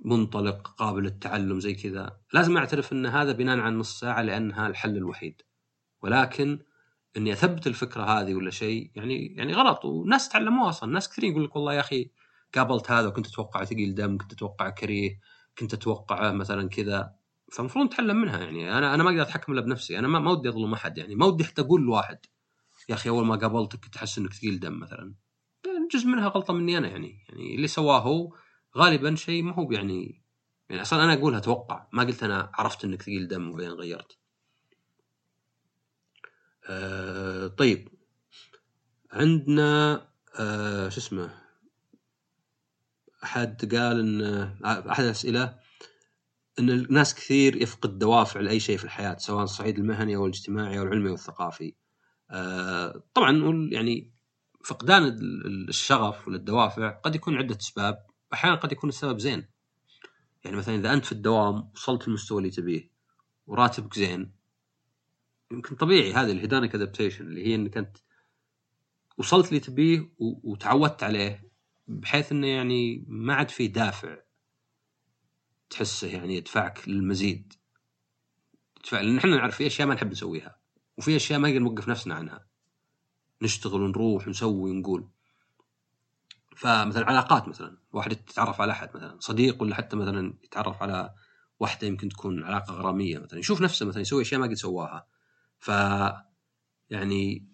منطلق 0.06 0.68
قابل 0.68 1.04
للتعلم 1.04 1.60
زي 1.60 1.74
كذا. 1.74 2.18
لازم 2.34 2.58
أعترف 2.58 2.94
إن 2.94 3.06
هذا 3.06 3.32
بناء 3.32 3.60
على 3.60 3.76
نص 3.76 4.00
ساعة 4.00 4.22
لأنها 4.22 4.68
الحل 4.68 4.98
الوحيد. 4.98 5.42
ولكن 6.02 6.60
إني 7.18 7.34
أثبت 7.34 7.68
الفكرة 7.68 8.04
هذه 8.04 8.36
ولا 8.36 8.52
شيء 8.52 8.92
يعني 8.96 9.36
يعني 9.36 9.54
غلط. 9.54 9.86
وناس 9.86 10.30
تعلموها 10.30 10.70
أصلا. 10.70 10.94
ناس 10.94 11.10
كثيرين 11.10 11.32
يقول 11.32 11.44
لك 11.44 11.56
والله 11.56 11.74
يا 11.74 11.80
أخي 11.80 12.12
قابلت 12.56 12.92
هذا 12.92 13.08
وكنت 13.08 13.28
أتوقع 13.28 13.64
ثقيل 13.64 13.96
دم 13.96 14.18
كنت 14.18 14.34
أتوقع 14.34 14.70
كريه 14.70 15.20
كنت 15.60 15.74
اتوقعه 15.74 16.32
مثلا 16.32 16.70
كذا. 16.70 17.16
فالمفروض 17.52 17.86
نتعلم 17.86 18.16
منها. 18.16 18.44
يعني 18.44 18.78
أنا 18.78 18.96
أنا 18.96 19.04
ما 19.04 19.10
أقدر 19.10 19.22
أتحكم 19.22 19.54
إلا 19.54 19.62
بنفسي. 19.62 20.00
أنا 20.00 20.08
ما, 20.08 20.32
ودي 20.32 20.50
أظلم 20.50 20.74
أحد. 20.74 20.98
يعني 20.98 21.16
ما 21.16 21.26
ودي 21.26 21.44
حتى 21.44 21.62
أقول 21.62 21.82
لواحد 21.82 22.20
يا 22.90 22.96
أخي 22.96 23.10
أول 23.10 23.26
ما 23.26 23.36
قابلتك 23.36 23.80
كنت 23.80 23.96
أحس 23.96 24.18
إنك 24.18 24.34
ثقيل 24.34 24.60
دم 24.60 24.80
مثلا. 24.80 25.14
جزء 25.94 26.08
منها 26.08 26.28
غلطة 26.28 26.54
مني 26.54 26.78
أنا 26.78 26.88
يعني. 26.88 27.26
يعني 27.30 27.56
اللي 27.56 27.68
سواه 27.68 28.00
هو 28.00 28.34
غالبا 28.78 29.16
شيء 29.16 29.44
ما 29.44 29.54
هو 29.54 29.72
يعني 29.72 30.22
يعني 30.70 30.82
أصلا 30.82 31.04
أنا 31.04 31.14
أقولها 31.14 31.40
أتوقع 31.40 31.88
ما 31.94 32.04
قلت 32.04 32.24
أنا 32.24 32.52
عرفت 32.54 32.86
إنك 32.86 33.02
ثقيل 33.02 33.28
دم 33.28 33.50
وبعدين 33.50 33.72
غيرت. 33.72 34.18
أه 36.70 37.48
طيب 37.48 37.90
عندنا 39.12 39.94
أه 40.40 40.90
شو 40.90 41.00
اسمه 41.00 41.46
أحد 43.24 43.76
قال 43.76 44.00
إن 44.00 44.22
أحد 44.66 45.04
الأسئلة 45.04 45.60
إن 46.60 46.70
الناس 46.70 47.16
كثير 47.16 47.62
يفقد 47.62 48.00
دوافع 48.00 48.40
لأي 48.40 48.60
شيء 48.60 48.78
في 48.78 48.84
الحياة 48.84 49.18
سواء 49.18 49.44
الصعيد 49.44 49.80
المهني 49.80 50.16
أو 50.16 50.26
الاجتماعي 50.26 50.80
أو 50.80 50.84
العلمي 50.84 51.10
أو 51.10 51.14
الثقافي. 51.14 51.74
آه، 52.32 53.04
طبعا 53.14 53.70
يعني 53.72 54.12
فقدان 54.66 55.04
الشغف 55.70 56.28
والدوافع 56.28 56.90
قد 56.90 57.16
يكون 57.16 57.38
عدة 57.38 57.58
أسباب 57.58 58.06
أحيانا 58.34 58.56
قد 58.56 58.72
يكون 58.72 58.90
السبب 58.90 59.20
زين. 59.20 59.46
يعني 60.46 60.58
مثلا 60.58 60.76
إذا 60.76 60.94
أنت 60.94 61.06
في 61.06 61.12
الدوام 61.12 61.70
وصلت 61.76 62.08
المستوى 62.08 62.38
اللي 62.38 62.50
تبيه 62.50 62.92
وراتبك 63.48 63.94
زين 63.96 64.32
يمكن 65.52 65.76
طبيعي 65.76 66.14
هذه 66.14 66.32
ال 66.32 66.37
hedonic 66.37 66.76
adaptation 66.76 67.28
اللي 67.28 67.48
هي 67.48 67.56
إنك 67.56 67.78
أنت 67.78 67.98
وصلت 69.18 69.50
اللي 69.50 69.60
تبيه 69.60 70.10
وتعودت 70.20 71.04
عليه 71.04 71.50
بحيث 71.88 72.32
إنه 72.32 72.48
يعني 72.48 73.06
ما 73.08 73.34
عاد 73.34 73.50
في 73.50 73.68
دافع 73.68 74.18
تحسه 75.70 76.08
يعني 76.08 76.36
يدفعك 76.36 76.90
للمزيد. 76.90 77.54
تدفع 78.76 79.02
لأن 79.02 79.18
إحنا 79.18 79.36
نعرف 79.36 79.56
في 79.56 79.68
أشياء 79.68 79.88
ما 79.88 79.94
نحب 79.94 80.12
نسويها 80.12 80.60
وفي 80.98 81.16
أشياء 81.16 81.40
ما 81.40 81.50
نقدر 81.50 81.60
نوقف 81.60 81.88
نفسنا 81.88 82.16
عنها. 82.16 82.48
نشتغل 83.42 83.82
ونروح 83.82 84.28
ونسوي 84.28 84.72
ونقول. 84.72 85.10
فمثلا 86.56 87.06
علاقات 87.06 87.48
مثلا 87.48 87.78
واحد 87.92 88.12
يتعرف 88.12 88.62
على 88.62 88.72
أحد 88.72 88.90
مثلا 88.96 89.18
صديق 89.20 89.62
ولا 89.62 89.76
حتى 89.76 89.96
مثلا 89.96 90.34
يتعرف 90.44 90.84
على 90.84 91.14
واحدة 91.60 91.88
يمكن 91.88 92.10
تكون 92.10 92.44
علاقة 92.44 92.74
غرامية 92.74 93.20
مثلا 93.20 93.40
يشوف 93.40 93.62
نفسه 93.62 93.86
مثلا 93.86 94.02
يسوي 94.02 94.22
أشياء 94.22 94.42
ما 94.42 94.48
قد 94.48 94.54
سواها. 94.54 95.08
ف 95.60 95.72
يعني 96.90 97.48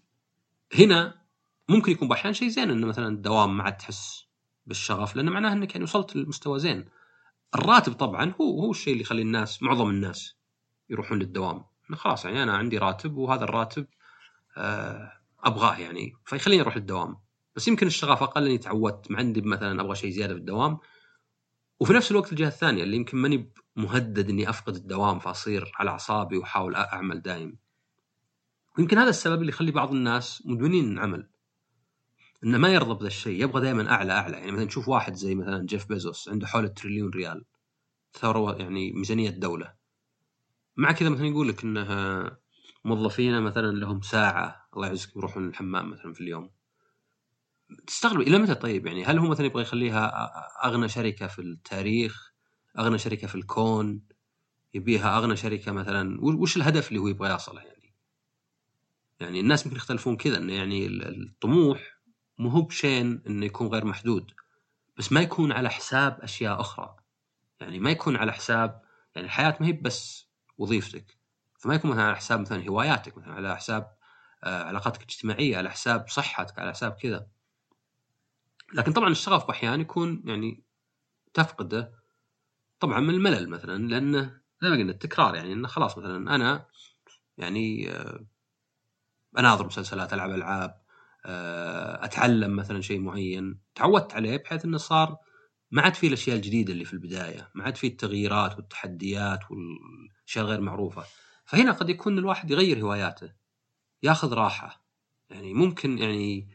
هنا 0.79 1.21
ممكن 1.69 1.91
يكون 1.91 2.07
باحيان 2.07 2.33
شيء 2.33 2.47
زين 2.47 2.69
إنه 2.71 2.87
مثلا 2.87 3.07
الدوام 3.07 3.57
ما 3.57 3.63
عاد 3.63 3.77
تحس 3.77 4.25
بالشغف 4.65 5.15
لأنه 5.15 5.31
معناه 5.31 5.53
إنك 5.53 5.71
يعني 5.71 5.83
وصلت 5.83 6.15
لمستوى 6.15 6.59
زين. 6.59 6.85
الراتب 7.55 7.93
طبعا 7.93 8.33
هو 8.41 8.61
هو 8.61 8.71
الشيء 8.71 8.93
اللي 8.93 9.03
يخلي 9.03 9.21
الناس 9.21 9.63
معظم 9.63 9.89
الناس 9.89 10.35
يروحون 10.89 11.19
للدوام. 11.19 11.65
خلاص 11.93 12.25
يعني 12.25 12.43
أنا 12.43 12.57
عندي 12.57 12.77
راتب 12.77 13.17
وهذا 13.17 13.43
الراتب 13.43 13.87
آه، 14.57 15.11
أبغاه 15.43 15.77
يعني 15.77 16.13
فيخليني 16.25 16.61
أروح 16.61 16.77
للدوام. 16.77 17.17
بس 17.55 17.67
يمكن 17.67 17.87
الشغف 17.87 18.23
أقل 18.23 18.45
اني 18.45 18.57
تعودت 18.57 19.11
ما 19.11 19.17
عندي 19.17 19.41
مثلا 19.41 19.81
أبغى 19.81 19.95
شيء 19.95 20.09
زيادة 20.09 20.33
في 20.33 20.39
الدوام. 20.39 20.77
وفي 21.79 21.93
نفس 21.93 22.11
الوقت 22.11 22.31
الجهة 22.31 22.47
الثانية 22.47 22.83
اللي 22.83 22.95
يمكن 22.95 23.17
مهدد 23.17 24.29
إني 24.29 24.49
أفقد 24.49 24.75
الدوام 24.75 25.19
فأصير 25.19 25.71
على 25.75 25.89
أعصابي 25.89 26.37
وأحاول 26.37 26.75
أعمل 26.75 27.21
دايم. 27.21 27.57
ويمكن 28.77 28.97
هذا 28.97 29.09
السبب 29.09 29.41
اللي 29.41 29.49
يخلي 29.49 29.71
بعض 29.71 29.91
الناس 29.91 30.43
مدمنين 30.45 30.91
العمل. 30.93 31.29
إنه 32.43 32.57
ما 32.57 32.69
يرضى 32.69 32.93
بهذا 32.93 33.07
الشيء 33.07 33.43
يبغى 33.43 33.61
دائما 33.61 33.91
أعلى 33.91 34.13
أعلى. 34.13 34.37
يعني 34.37 34.51
مثلا 34.51 34.65
تشوف 34.65 34.89
واحد 34.89 35.13
زي 35.13 35.35
مثلا 35.35 35.65
جيف 35.65 35.87
بيزوس 35.87 36.29
عنده 36.29 36.47
حول 36.47 36.63
التريليون 36.63 37.09
ريال. 37.09 37.45
ثروه 38.13 38.55
يعني 38.55 38.91
ميزانية 38.91 39.29
دوله 39.29 39.73
مع 40.77 40.91
كذا 40.91 41.09
مثلا 41.09 41.27
يقول 41.27 41.47
لك 41.49 41.63
إنه 41.63 42.37
موظفينه 42.85 43.39
مثلا 43.39 43.71
لهم 43.71 44.01
ساعة 44.01 44.69
الله 44.75 44.87
يعزك 44.87 45.15
يروحون 45.15 45.47
الحمام 45.47 45.89
مثلا 45.89 46.13
في 46.13 46.21
اليوم. 46.21 46.49
تستغرب 47.87 48.21
إلى 48.21 48.37
متى 48.37 48.55
طيب؟ 48.55 48.87
يعني 48.87 49.05
هل 49.05 49.17
هو 49.17 49.27
مثلا 49.27 49.45
يبغى 49.45 49.61
يخليها 49.61 50.31
أغنى 50.65 50.89
شركة 50.89 51.27
في 51.27 51.39
التاريخ؟ 51.39 52.31
أغنى 52.79 52.97
شركة 52.97 53.27
في 53.27 53.35
الكون؟ 53.35 54.01
يبيها 54.73 55.17
أغنى 55.17 55.35
شركة 55.35 55.71
مثلا؟ 55.71 56.19
وش 56.21 56.57
الهدف 56.57 56.87
اللي 56.87 56.99
هو 56.99 57.07
يبغى 57.07 57.33
يصله 57.35 57.61
يعني؟ 57.61 57.93
يعني 59.19 59.39
الناس 59.39 59.65
ممكن 59.65 59.77
يختلفون 59.77 60.17
كذا 60.17 60.37
إنه 60.37 60.53
يعني 60.53 60.87
الطموح 60.87 61.97
مو 62.37 62.49
هو 62.49 62.61
بشين 62.61 63.23
إنه 63.27 63.45
يكون 63.45 63.67
غير 63.67 63.85
محدود 63.85 64.31
بس 64.97 65.11
ما 65.11 65.21
يكون 65.21 65.51
على 65.51 65.69
حساب 65.69 66.19
أشياء 66.21 66.61
أخرى. 66.61 66.95
يعني 67.61 67.79
ما 67.79 67.91
يكون 67.91 68.15
على 68.15 68.33
حساب 68.33 68.81
يعني 69.15 69.27
الحياة 69.27 69.57
ما 69.59 69.67
هي 69.67 69.71
بس 69.71 70.27
وظيفتك 70.57 71.17
فما 71.59 71.75
يكون 71.75 71.91
مثلا 71.91 72.03
على 72.03 72.15
حساب 72.15 72.39
مثلا 72.39 72.69
هواياتك 72.69 73.17
مثلا 73.17 73.33
على 73.33 73.55
حساب 73.55 73.91
آه، 74.43 74.63
علاقاتك 74.63 75.01
الاجتماعية 75.01 75.57
على 75.57 75.69
حساب 75.69 76.09
صحتك 76.09 76.59
على 76.59 76.71
حساب 76.71 76.91
كذا. 76.91 77.27
لكن 78.73 78.93
طبعا 78.93 79.09
الشغف 79.09 79.49
أحيانا 79.49 79.81
يكون 79.81 80.23
يعني 80.25 80.63
تفقده 81.33 81.93
طبعا 82.79 82.99
من 82.99 83.09
الملل 83.09 83.49
مثلا 83.49 83.87
لأنه 83.87 84.41
زي 84.61 84.69
ما 84.69 84.75
قلنا 84.75 84.91
التكرار 84.91 85.35
يعني 85.35 85.53
إنه 85.53 85.67
خلاص 85.67 85.97
مثلا 85.97 86.35
أنا 86.35 86.65
يعني 87.37 87.91
آه، 87.91 88.25
اناظر 89.39 89.65
مسلسلات 89.65 90.13
ألعب 90.13 90.31
ألعاب 90.31 90.81
آه، 91.25 92.05
أتعلم 92.05 92.55
مثلا 92.55 92.81
شيء 92.81 92.99
معين. 92.99 93.59
تعودت 93.75 94.13
عليه 94.13 94.37
بحيث 94.37 94.65
إنه 94.65 94.77
صار 94.77 95.17
ما 95.71 95.81
عاد 95.81 95.93
في 95.93 96.07
الأشياء 96.07 96.35
الجديدة 96.35 96.73
اللي 96.73 96.85
في 96.85 96.93
البداية 96.93 97.51
ما 97.55 97.63
عاد 97.63 97.75
في 97.75 97.87
التغييرات 97.87 98.55
والتحديات 98.57 99.39
والأشياء 99.51 100.45
الغير 100.45 100.61
معروفة. 100.61 101.03
فهنا 101.45 101.71
قد 101.71 101.89
يكون 101.89 102.17
الواحد 102.17 102.51
يغير 102.51 102.79
هواياته 102.81 103.33
ياخذ 104.03 104.33
راحة. 104.33 104.85
يعني 105.29 105.53
ممكن 105.53 105.97
يعني 105.97 106.49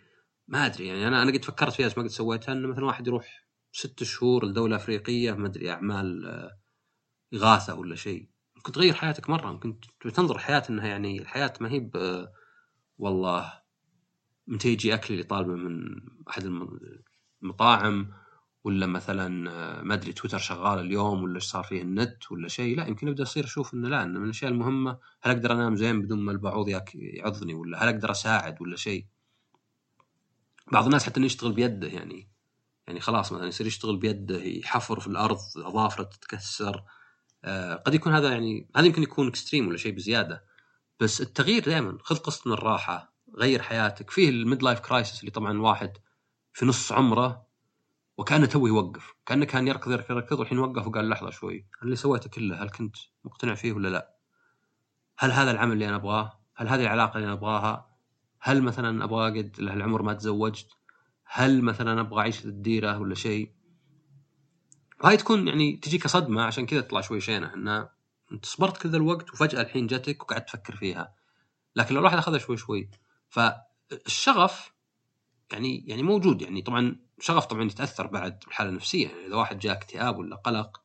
ما 0.48 0.66
أدري 0.66 0.86
يعني 0.86 1.08
أنا 1.08 1.22
أنا 1.22 1.32
قد 1.32 1.44
فكرت 1.44 1.72
فيها 1.72 1.86
بس 1.86 1.98
ما 1.98 2.04
قد 2.04 2.10
سويتها 2.10 2.52
إنه 2.52 2.68
مثلا 2.68 2.84
واحد 2.84 3.06
يروح 3.06 3.46
ست 3.72 4.04
شهور 4.04 4.44
لدولة 4.46 4.76
أفريقية 4.76 5.32
ما 5.32 5.46
أدري 5.46 5.70
أعمال 5.70 6.26
آه، 6.26 6.58
إغاثة 7.34 7.74
ولا 7.74 7.96
شيء. 7.96 8.28
ممكن 8.56 8.72
تغير 8.72 8.94
حياتك 8.94 9.30
مرة 9.30 9.52
ممكن 9.52 9.80
تنظر 10.14 10.36
الحياة 10.36 10.62
إنها 10.70 10.86
يعني 10.86 11.18
الحياة 11.22 11.52
ما 11.60 11.70
هي 11.72 11.90
والله 12.98 13.62
متى 14.46 14.68
يجي 14.68 14.94
أكل 14.94 15.14
اللي 15.14 15.24
طالبه 15.24 15.54
من 15.54 16.00
أحد 16.30 16.44
المطاعم 17.42 18.12
ولا 18.64 18.86
مثلا 18.86 19.50
آه، 19.50 19.82
ما 19.82 19.94
أدري 19.94 20.12
تويتر 20.12 20.38
شغال 20.38 20.78
اليوم 20.80 21.22
ولا 21.22 21.34
إيش 21.36 21.44
صار 21.44 21.64
فيه 21.64 21.82
النت 21.82 22.32
ولا 22.32 22.48
شيء. 22.48 22.76
لا 22.76 22.86
يمكن 22.86 23.08
أبدأ 23.08 23.22
أصير 23.22 23.44
أشوف 23.44 23.74
إنه 23.74 23.88
لا 23.88 24.02
إنه 24.02 24.18
من 24.18 24.24
الأشياء 24.24 24.50
المهمة. 24.50 24.98
هل 25.22 25.32
أقدر 25.32 25.52
أنام 25.52 25.76
زين 25.76 26.02
بدون 26.02 26.18
ما 26.20 26.32
البعوض 26.32 26.68
يعضني 26.94 27.54
ولا 27.54 27.84
هل 27.84 27.88
أقدر 27.88 28.10
أساعد 28.10 28.62
ولا 28.62 28.76
شيء. 28.76 29.06
بعض 30.72 30.84
الناس 30.84 31.06
حتى 31.06 31.20
يشتغل 31.20 31.52
بيده 31.52 31.88
يعني 31.88 32.28
يعني 32.86 33.00
خلاص 33.00 33.32
مثلا 33.32 33.46
يصير 33.46 33.66
يشتغل 33.66 33.96
بيده 33.96 34.42
يحفر 34.42 35.00
في 35.00 35.06
الأرض 35.06 35.38
أظافرة 35.56 36.02
تتكسر 36.02 36.84
آه 37.44 37.74
قد 37.74 37.94
يكون 37.94 38.14
هذا 38.14 38.30
يعني 38.30 38.68
هذا 38.76 38.86
يمكن 38.86 39.02
يكون 39.02 39.28
extreme 39.28 39.68
ولا 39.68 39.76
شيء 39.76 39.92
بزيادة 39.92 40.44
بس 41.00 41.20
التغيير 41.20 41.64
دائما 41.64 41.98
خذ 42.02 42.16
قسط 42.16 42.46
من 42.46 42.52
الراحة 42.52 43.14
غير 43.36 43.62
حياتك 43.62 44.10
فيه 44.10 44.28
ال 44.28 44.62
mid-life 44.62 44.80
crisis 44.80 45.20
اللي 45.20 45.30
طبعا 45.30 45.60
واحد 45.60 45.92
في 46.52 46.66
نص 46.66 46.92
عمره 46.92 47.46
وكأنه 48.18 48.46
تو 48.46 48.66
يوقف 48.66 49.14
كأنه 49.26 49.44
كان 49.44 49.68
يركض 49.68 49.92
يركض 49.92 50.10
يركض 50.10 50.38
والحين 50.40 50.58
وقف 50.58 50.86
وقال 50.86 51.08
لحظة 51.08 51.30
شوي 51.30 51.66
اللي 51.82 51.96
سويته 51.96 52.30
كله 52.30 52.62
هل 52.62 52.70
كنت 52.70 52.96
مقتنع 53.24 53.54
فيه 53.54 53.72
ولا 53.72 53.88
لا؟ 53.88 54.16
هل 55.18 55.32
هذا 55.32 55.50
العمل 55.50 55.72
اللي 55.72 55.88
أنا 55.88 55.96
أبغاه؟ 55.96 56.40
هل 56.54 56.68
هذه 56.68 56.82
العلاقة 56.82 57.16
اللي 57.16 57.24
أنا 57.24 57.32
أبغاها؟ 57.32 57.95
هل 58.40 58.62
مثلا 58.62 59.04
أبغى 59.04 59.38
قد 59.38 59.60
لهالعمر 59.60 60.02
ما 60.02 60.12
تزوجت؟ 60.12 60.68
هل 61.24 61.62
مثلا 61.62 62.00
أبغى 62.00 62.20
أعيش 62.20 62.38
في 62.38 62.44
الديرة 62.44 62.98
ولا 62.98 63.14
شيء؟ 63.14 63.52
وهاي 65.00 65.16
تكون 65.16 65.48
يعني 65.48 65.76
تجيك 65.76 66.06
صدمة 66.06 66.42
عشان 66.42 66.66
كذا 66.66 66.80
تطلع 66.80 67.00
شوي 67.00 67.20
شينة 67.20 67.54
إنه 67.54 67.88
أنت 68.32 68.46
صبرت 68.46 68.76
كل 68.76 68.88
ذا 68.88 68.96
الوقت 68.96 69.32
وفجأة 69.32 69.60
الحين 69.60 69.86
جتك 69.86 70.22
وقعدت 70.22 70.48
تفكر 70.48 70.76
فيها. 70.76 71.14
لكن 71.76 71.94
لو 71.94 72.00
الواحد 72.00 72.18
أخذها 72.18 72.38
شوي 72.38 72.56
شوي 72.56 72.90
فالشغف 73.28 74.72
يعني 75.52 75.84
يعني 75.86 76.02
موجود 76.02 76.42
يعني 76.42 76.62
طبعا 76.62 76.96
شغف 77.20 77.44
طبعا 77.46 77.64
يتأثر 77.64 78.06
بعد 78.06 78.38
بالحالة 78.46 78.70
النفسية 78.70 79.08
يعني 79.08 79.26
إذا 79.26 79.36
واحد 79.36 79.58
جاء 79.58 79.72
اكتئاب 79.72 80.18
ولا 80.18 80.36
قلق 80.36 80.82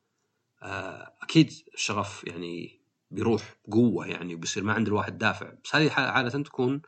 آه، 0.63 1.13
أكيد 1.21 1.51
الشغف 1.73 2.23
يعني 2.27 2.81
بيروح 3.11 3.55
بقوة 3.67 4.07
يعني 4.07 4.35
وبيصير 4.35 4.63
ما 4.63 4.73
عند 4.73 4.87
الواحد 4.87 5.17
دافع 5.17 5.53
بس 5.63 5.75
هذه 5.75 5.91
عادة 5.91 6.43
تكون 6.43 6.81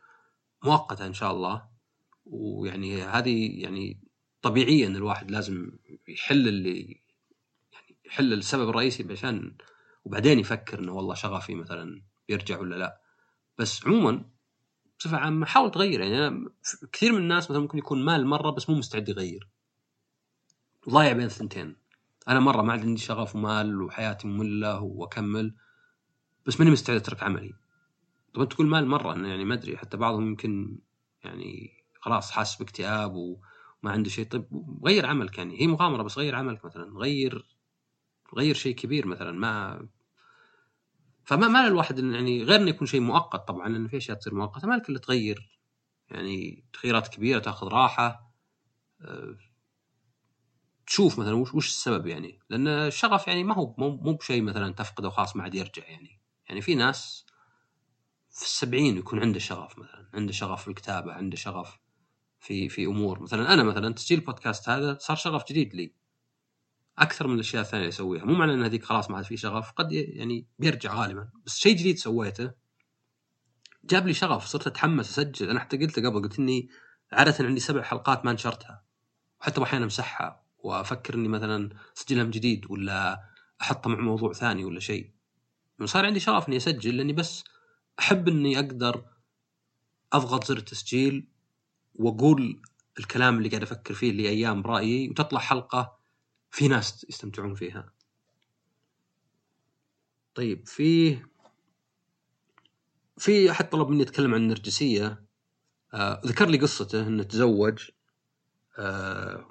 مؤقتة 0.64 1.06
إن 1.06 1.14
شاء 1.14 1.32
الله. 1.32 1.68
ويعني 2.26 3.02
هذه 3.02 3.60
يعني 3.62 4.00
طبيعيا 4.42 4.88
الواحد 4.88 5.30
لازم 5.30 5.70
يحل 6.08 6.48
اللي 6.48 7.00
يعني 7.72 7.96
يحل 8.04 8.32
السبب 8.32 8.68
الرئيسي 8.68 9.12
عشان 9.12 9.56
وبعدين 10.04 10.38
يفكر 10.38 10.78
إنه 10.78 10.92
والله 10.92 11.14
شغفي 11.14 11.54
مثلا 11.54 12.02
بيرجع 12.28 12.58
ولا 12.60 12.76
لا. 12.76 13.00
بس 13.58 13.86
عموما 13.86 14.24
بصفة 14.98 15.16
عامة 15.16 15.46
حاول 15.46 15.70
تغير. 15.70 16.00
يعني 16.00 16.28
أنا 16.28 16.50
كثير 16.92 17.12
من 17.12 17.18
الناس 17.18 17.50
مثلا 17.50 17.62
ممكن 17.62 17.78
يكون 17.78 18.04
مال 18.04 18.26
مرة 18.26 18.50
بس 18.50 18.70
مو 18.70 18.76
مستعد 18.76 19.08
يغير. 19.08 19.48
ضايع 20.90 21.12
بين 21.12 21.26
الثنتين. 21.26 21.76
أنا 22.28 22.40
مرة 22.40 22.62
ما 22.62 22.72
عندي 22.72 22.96
شغف 23.00 23.36
ومال 23.36 23.82
وحياتي 23.82 24.28
مملة 24.28 24.80
وأكمل 24.80 25.54
بس 26.46 26.60
ماني 26.60 26.70
مستعد 26.72 26.96
أترك 26.96 27.22
عملي. 27.22 27.54
طبعا 28.34 28.46
تقول 28.46 28.66
مال 28.66 28.86
مرة 28.86 29.12
إنه 29.14 29.28
يعني 29.28 29.44
ما 29.44 29.54
أدري 29.54 29.76
حتى 29.76 29.96
بعضهم 29.96 30.26
يمكن 30.26 30.78
يعني 31.24 31.72
خلاص 32.00 32.30
حاسس 32.30 32.56
باكتئاب 32.56 33.14
وما 33.14 33.90
عنده 33.92 34.10
شيء. 34.10 34.26
طيب 34.26 34.46
غير 34.84 35.06
عملك 35.06 35.38
يعني 35.38 35.60
هي 35.60 35.66
مغامرة 35.66 36.02
بس 36.02 36.18
غير 36.18 36.34
عملك 36.34 36.64
مثلا 36.64 36.98
غير 36.98 37.46
غير 38.36 38.54
شيء 38.54 38.74
كبير 38.74 39.06
مثلا. 39.06 39.32
ما 39.32 39.86
فما 41.24 41.48
ما 41.48 41.66
الواحد 41.66 41.98
يعني 41.98 42.44
غير 42.44 42.60
إنه 42.60 42.70
يكون 42.70 42.86
شيء 42.86 43.00
مؤقت 43.00 43.48
طبعا 43.48 43.68
لأنه 43.68 43.88
في 43.88 43.96
أشياء 43.96 44.18
تصير 44.18 44.34
مؤقتة 44.34 44.68
ما 44.68 44.82
إلا 44.88 44.98
تغير 44.98 45.58
يعني 46.10 46.64
تغييرات 46.72 47.08
كبيرة 47.08 47.38
تأخذ 47.38 47.68
راحة. 47.68 48.34
أه 49.00 49.36
تشوف 50.86 51.18
مثلا 51.18 51.34
وش 51.34 51.54
وش 51.54 51.68
السبب 51.68 52.06
يعني. 52.06 52.38
لأن 52.50 52.68
الشغف 52.68 53.28
يعني 53.28 53.44
ما 53.44 53.54
هو 53.54 53.74
مو 53.78 54.12
بشيء 54.12 54.42
مثلا 54.42 54.74
تفقده 54.74 55.08
وخلاص 55.08 55.36
ما 55.36 55.42
عاد 55.42 55.54
يرجع 55.54 55.82
يعني. 55.88 56.20
يعني 56.48 56.60
في 56.60 56.74
ناس 56.74 57.26
في 58.34 58.44
السبعين 58.44 58.96
يكون 58.96 59.20
عنده 59.20 59.38
شغف 59.38 59.78
مثلا 59.78 60.08
عنده 60.14 60.32
شغف 60.32 60.62
في 60.62 60.68
الكتابة 60.68 61.12
عنده 61.12 61.36
شغف 61.36 61.78
في 62.40 62.68
في 62.68 62.86
أمور. 62.86 63.22
مثلا 63.22 63.54
أنا 63.54 63.62
مثلا 63.62 63.94
تسجيل 63.94 64.20
بودكاست 64.20 64.68
هذا 64.68 64.98
صار 65.00 65.16
شغف 65.16 65.48
جديد 65.48 65.74
لي. 65.74 65.92
أكثر 66.98 67.26
من 67.26 67.34
الأشياء 67.34 67.62
الثانية 67.62 67.84
اللي 67.84 67.94
أسويها. 67.94 68.24
مو 68.24 68.34
معنى 68.34 68.54
إن 68.54 68.62
هذيك 68.62 68.84
خلاص 68.84 69.10
ما 69.10 69.16
عاد 69.16 69.24
في 69.24 69.36
شغف 69.36 69.72
قد 69.72 69.92
يعني 69.92 70.46
بيرجع 70.58 70.94
غالبا. 70.94 71.28
بس 71.46 71.58
شيء 71.58 71.76
جديد 71.76 71.98
سويته 71.98 72.50
جاب 73.84 74.06
لي 74.06 74.14
شغف 74.14 74.44
صرت 74.46 74.66
أتحمس 74.66 75.10
أسجل. 75.18 75.50
أنا 75.50 75.60
حتى 75.60 75.76
قلت 75.76 75.98
قبل 75.98 76.22
قلت 76.22 76.38
إني 76.38 76.68
عادة 77.12 77.44
عندي 77.44 77.60
سبع 77.60 77.82
حلقات 77.82 78.24
ما 78.24 78.32
نشرتها 78.32 78.84
وحتى 79.40 79.62
أحيانا 79.62 79.84
أمسحها 79.84 80.42
وأفكر 80.58 81.14
إني 81.14 81.28
مثلا 81.28 81.70
أسجلها 81.96 82.24
من 82.24 82.30
جديد 82.30 82.70
ولا 82.70 83.24
أحطها 83.60 83.90
مع 83.90 84.00
موضوع 84.00 84.32
ثاني 84.32 84.64
ولا 84.64 84.80
شيء. 84.80 85.10
صار 85.84 86.06
عندي 86.06 86.20
شغف 86.20 86.48
إني 86.48 86.56
أسجل 86.56 86.96
لأني 86.96 87.12
بس 87.12 87.44
أحب 87.98 88.28
إني 88.28 88.58
أقدر 88.58 89.04
أضغط 90.12 90.44
زر 90.44 90.56
التسجيل 90.56 91.28
وأقول 91.94 92.62
الكلام 92.98 93.38
اللي 93.38 93.48
قاعد 93.48 93.62
أفكر 93.62 93.94
فيه 93.94 94.12
لأيام 94.12 94.62
برايي 94.62 95.08
وتطلع 95.08 95.40
حلقة 95.40 95.98
في 96.50 96.68
ناس 96.68 97.06
يستمتعون 97.08 97.54
فيها. 97.54 97.92
طيب 100.34 100.68
في 100.68 101.18
في 103.18 103.50
أحد 103.50 103.70
طلب 103.70 103.88
مني 103.88 104.02
اتكلم 104.02 104.34
عن 104.34 104.40
النرجسية 104.40 105.24
آه 105.94 106.20
ذكر 106.26 106.48
لي 106.48 106.58
قصته 106.58 107.06
إنه 107.06 107.22
تزوج 107.22 107.90
آه 108.78 109.50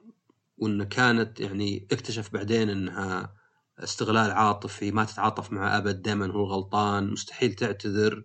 وإنه 0.58 0.84
كانت 0.84 1.40
يعني 1.40 1.88
اكتشف 1.92 2.34
بعدين 2.34 2.70
إنها 2.70 3.36
استغلال 3.80 4.32
عاطفي 4.32 4.92
ما 4.92 5.04
تتعاطف 5.06 5.52
مع 5.52 5.78
أبد 5.78 6.02
دائما 6.02 6.32
هو 6.32 6.44
غلطان 6.44 7.12
مستحيل 7.12 7.54
تعتذر 7.54 8.24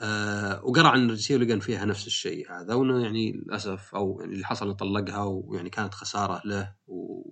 أه 0.00 0.64
وقرأ 0.64 0.88
عن 0.88 0.98
النرجسيه 0.98 1.36
ولقى 1.36 1.60
فيها 1.60 1.84
نفس 1.84 2.06
الشيء 2.06 2.52
هذا 2.52 2.74
وإنه 2.74 3.02
يعني 3.02 3.32
للأسف 3.32 3.94
أو 3.94 4.20
يعني 4.20 4.34
اللي 4.34 4.46
حصل 4.46 4.66
انه 4.66 4.74
طلقها 4.74 5.24
ويعني 5.24 5.70
كانت 5.70 5.94
خسارة 5.94 6.42
له 6.44 6.74
و... 6.86 7.22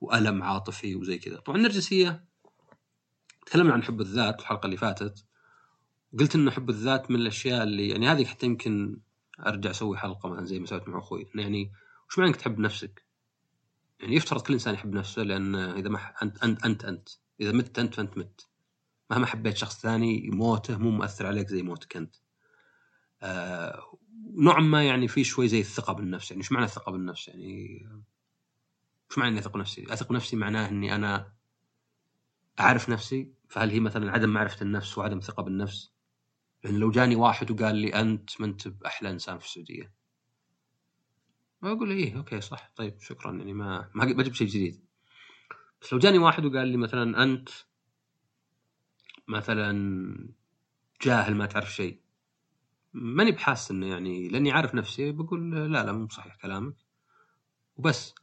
وألم 0.00 0.42
عاطفي 0.42 0.96
وزي 0.96 1.18
كذا. 1.18 1.40
طبعا 1.40 1.56
النرجسيه 1.56 2.24
تكلمنا 3.46 3.72
عن 3.72 3.82
حب 3.82 4.00
الذات 4.00 4.40
الحلقة 4.40 4.66
اللي 4.66 4.76
فاتت 4.76 5.24
وقلت 6.12 6.34
ان 6.34 6.50
حب 6.50 6.70
الذات 6.70 7.10
من 7.10 7.16
الأشياء 7.20 7.62
اللي 7.62 7.88
يعني 7.88 8.08
هذه 8.08 8.24
حتى 8.24 8.46
يمكن 8.46 9.00
أرجع 9.46 9.70
أسوي 9.70 9.96
حلقة 9.96 10.28
مثلا 10.28 10.44
زي 10.44 10.58
ما 10.58 10.66
سويت 10.66 10.88
مع 10.88 10.98
أخوي. 10.98 11.26
يعني 11.34 11.72
وش 12.08 12.18
معنى 12.18 12.30
إنك 12.30 12.36
تحب 12.40 12.58
نفسك؟ 12.58 13.04
يعني 14.00 14.16
يفترض 14.16 14.42
كل 14.42 14.52
إنسان 14.52 14.74
يحب 14.74 14.92
نفسه 14.92 15.22
لأن 15.22 15.54
إذا 15.54 15.88
ما 15.88 16.12
انت 16.22 16.44
انت 16.44 16.64
انت 16.64 16.84
أنت. 16.84 17.08
إذا 17.40 17.52
مت 17.52 17.78
أنت 17.78 17.94
فأنت 17.94 18.18
مت. 18.18 18.47
مهما 19.10 19.26
حبيت 19.26 19.56
شخص 19.56 19.80
ثاني 19.80 20.30
موته 20.32 20.78
مو 20.78 20.90
مؤثر 20.90 21.26
عليك 21.26 21.48
زي 21.48 21.62
موتك 21.62 21.96
أنت. 21.96 22.16
آه 23.22 23.98
نوعا 24.34 24.60
ما 24.60 24.84
يعني 24.84 25.08
في 25.08 25.24
شوي 25.24 25.48
زي 25.48 25.60
الثقة 25.60 25.92
بالنفس 25.92 26.30
يعني 26.30 26.42
إيش 26.42 26.52
معنى 26.52 26.64
الثقة 26.64 26.92
بالنفس 26.92 27.28
يعني 27.28 27.86
إيش 29.10 29.18
معنى 29.18 29.30
إني 29.30 29.38
أثق 29.38 29.56
نفسي؟ 29.56 29.92
أثق 29.92 30.12
نفسي 30.12 30.36
معناه 30.36 30.68
إني 30.68 30.94
أنا 30.94 31.32
أعرف 32.60 32.88
نفسي 32.88 33.32
فهل 33.48 33.70
هي 33.70 33.80
مثلا 33.80 34.12
عدم 34.12 34.28
معرفة 34.28 34.62
النفس 34.62 34.98
وعدم 34.98 35.20
ثقة 35.20 35.42
بالنفس؟ 35.42 35.92
لأن 36.64 36.74
لو 36.78 36.90
جاني 36.90 37.16
واحد 37.16 37.50
وقال 37.50 37.76
لي 37.76 37.94
أنت 37.94 38.40
ما 38.40 38.46
أنت 38.46 38.68
بأحلى 38.68 39.10
إنسان 39.10 39.38
في 39.38 39.44
السعودية 39.46 39.92
أقول 41.62 41.90
إيه 41.90 42.16
أوكي 42.16 42.40
صح 42.40 42.72
طيب 42.76 43.00
شكرا 43.00 43.32
يعني 43.32 43.52
ما 43.52 43.90
ما 43.94 44.04
بجيب 44.04 44.34
شيء 44.34 44.46
جديد 44.46 44.84
بس 45.82 45.92
لو 45.92 45.98
جاني 45.98 46.18
واحد 46.18 46.44
وقال 46.44 46.68
لي 46.68 46.76
مثلا 46.76 47.22
أنت 47.22 47.48
مثلا 49.28 50.28
جاهل 51.02 51.34
ما 51.34 51.46
تعرف 51.46 51.74
شيء. 51.74 52.00
ماني 52.92 53.32
بحاس 53.32 53.70
إنه 53.70 53.86
يعني 53.86 54.28
لأني 54.28 54.52
عارف 54.52 54.74
نفسي 54.74 55.12
بقول 55.12 55.72
لا 55.72 55.84
لا 55.84 55.92
مو 55.92 56.08
صحيح 56.08 56.36
كلامك. 56.36 56.76
وبس. 57.76 58.14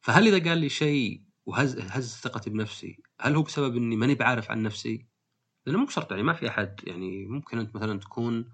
فهل 0.00 0.34
إذا 0.34 0.48
قال 0.48 0.58
لي 0.58 0.68
شيء 0.68 1.22
وهز 1.46 1.78
هز 1.78 2.16
ثقتي 2.16 2.50
بنفسي 2.50 3.02
هل 3.20 3.36
هو 3.36 3.42
بسبب 3.42 3.76
إني 3.76 3.96
ماني 3.96 4.14
بعارف 4.14 4.50
عن 4.50 4.62
نفسي؟ 4.62 5.06
لأنه 5.66 5.78
مو 5.78 5.86
بشرط 5.86 6.10
يعني 6.10 6.22
ما 6.22 6.32
في 6.32 6.48
أحد 6.48 6.80
يعني 6.84 7.26
ممكن 7.26 7.58
أنت 7.58 7.76
مثلا 7.76 8.00
تكون 8.00 8.52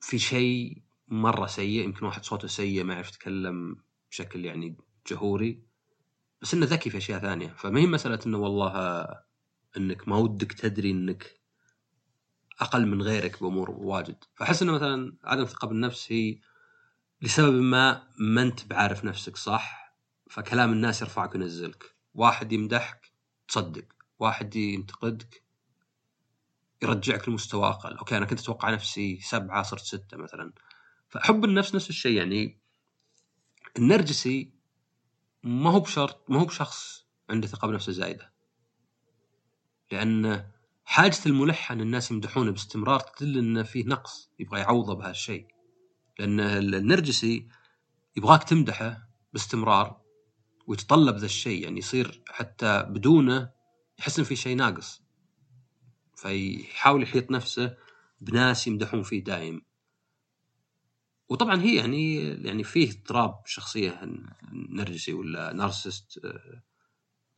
في 0.00 0.18
شيء 0.18 0.82
مرة 1.08 1.46
سيء 1.46 1.84
يمكن 1.84 2.06
واحد 2.06 2.24
صوته 2.24 2.48
سيء 2.48 2.84
ما 2.84 2.94
يعرف 2.94 3.08
يتكلم 3.08 3.76
بشكل 4.10 4.44
يعني 4.44 4.76
جهوري 5.10 5.62
بس 6.42 6.54
إنه 6.54 6.66
ذكي 6.66 6.90
في 6.90 6.96
أشياء 6.96 7.20
ثانية. 7.20 7.48
فما 7.48 7.80
هي 7.80 7.86
مسألة 7.86 8.18
إنه 8.26 8.38
والله 8.38 9.04
إنك 9.76 10.08
ما 10.08 10.16
ودك 10.16 10.52
تدري 10.52 10.90
إنك 10.90 11.40
أقل 12.60 12.86
من 12.86 13.02
غيرك 13.02 13.42
بأمور 13.42 13.70
واجد. 13.70 14.24
فأحس 14.34 14.62
إنه 14.62 14.72
مثلا 14.72 15.16
عدم 15.24 15.44
ثقه 15.44 15.68
بالنفس 15.68 16.12
هي 16.12 16.38
لسبب 17.22 17.54
ما 17.54 18.08
ما 18.18 18.42
أنت 18.42 18.64
بعارف 18.66 19.04
نفسك 19.04 19.36
صح؟ 19.36 19.94
فكلام 20.30 20.72
الناس 20.72 21.02
يرفعك 21.02 21.34
وينزلك. 21.34 21.94
واحد 22.14 22.52
يمدحك 22.52 23.12
تصدق 23.48 23.84
واحد 24.18 24.56
ينتقدك 24.56 25.42
يرجعك 26.82 27.28
لمستوى 27.28 27.68
أقل. 27.68 27.96
أوكي 27.96 28.16
أنا 28.16 28.26
كنت 28.26 28.40
أتوقع 28.40 28.70
نفسي 28.70 29.20
سبعة 29.20 29.62
صرت 29.62 29.82
ستة 29.82 30.16
مثلا. 30.16 30.52
فحب 31.08 31.44
النفس 31.44 31.74
نفس 31.74 31.90
الشيء 31.90 32.16
يعني 32.16 32.60
النرجسي 33.76 34.52
ما 35.42 35.70
هو 35.70 35.80
بشرط 35.80 36.30
ما 36.30 36.40
هو 36.40 36.44
بشخص 36.44 37.06
عنده 37.30 37.46
ثقة 37.46 37.68
بنفسه 37.68 37.92
زايدة. 37.92 38.33
لأن 39.92 40.50
حاجة 40.84 41.16
الملح 41.26 41.72
ان 41.72 41.80
الناس 41.80 42.10
يمدحونه 42.10 42.50
باستمرار 42.50 43.00
تدل 43.00 43.38
انه 43.38 43.62
فيه 43.62 43.84
نقص 43.84 44.30
يبغى 44.38 44.60
يعوضه 44.60 44.94
بهالشيء. 44.94 45.46
لأن 46.18 46.40
النرجسي 46.40 47.48
يبغاك 48.16 48.44
تمدحه 48.44 49.08
باستمرار 49.32 50.00
ويتطلب 50.66 51.16
ذا 51.16 51.26
الشيء 51.26 51.62
يعني 51.62 51.78
يصير 51.78 52.22
حتى 52.28 52.82
بدونه 52.82 53.50
يحس 53.98 54.18
إن 54.18 54.24
في 54.24 54.36
شيء 54.36 54.56
ناقص. 54.56 55.02
فيحاول 56.16 57.02
يحيط 57.02 57.30
نفسه 57.30 57.76
بناس 58.20 58.66
يمدحون 58.66 59.02
فيه 59.02 59.24
دايم 59.24 59.62
وطبعا 61.28 61.60
هي 61.60 61.76
يعني 61.76 62.18
يعني 62.18 62.64
فيه 62.64 62.90
اضطراب 62.90 63.42
شخصيه 63.46 64.00
نرجسي 64.52 65.12
ولا 65.12 65.52
narcissist 65.52 66.20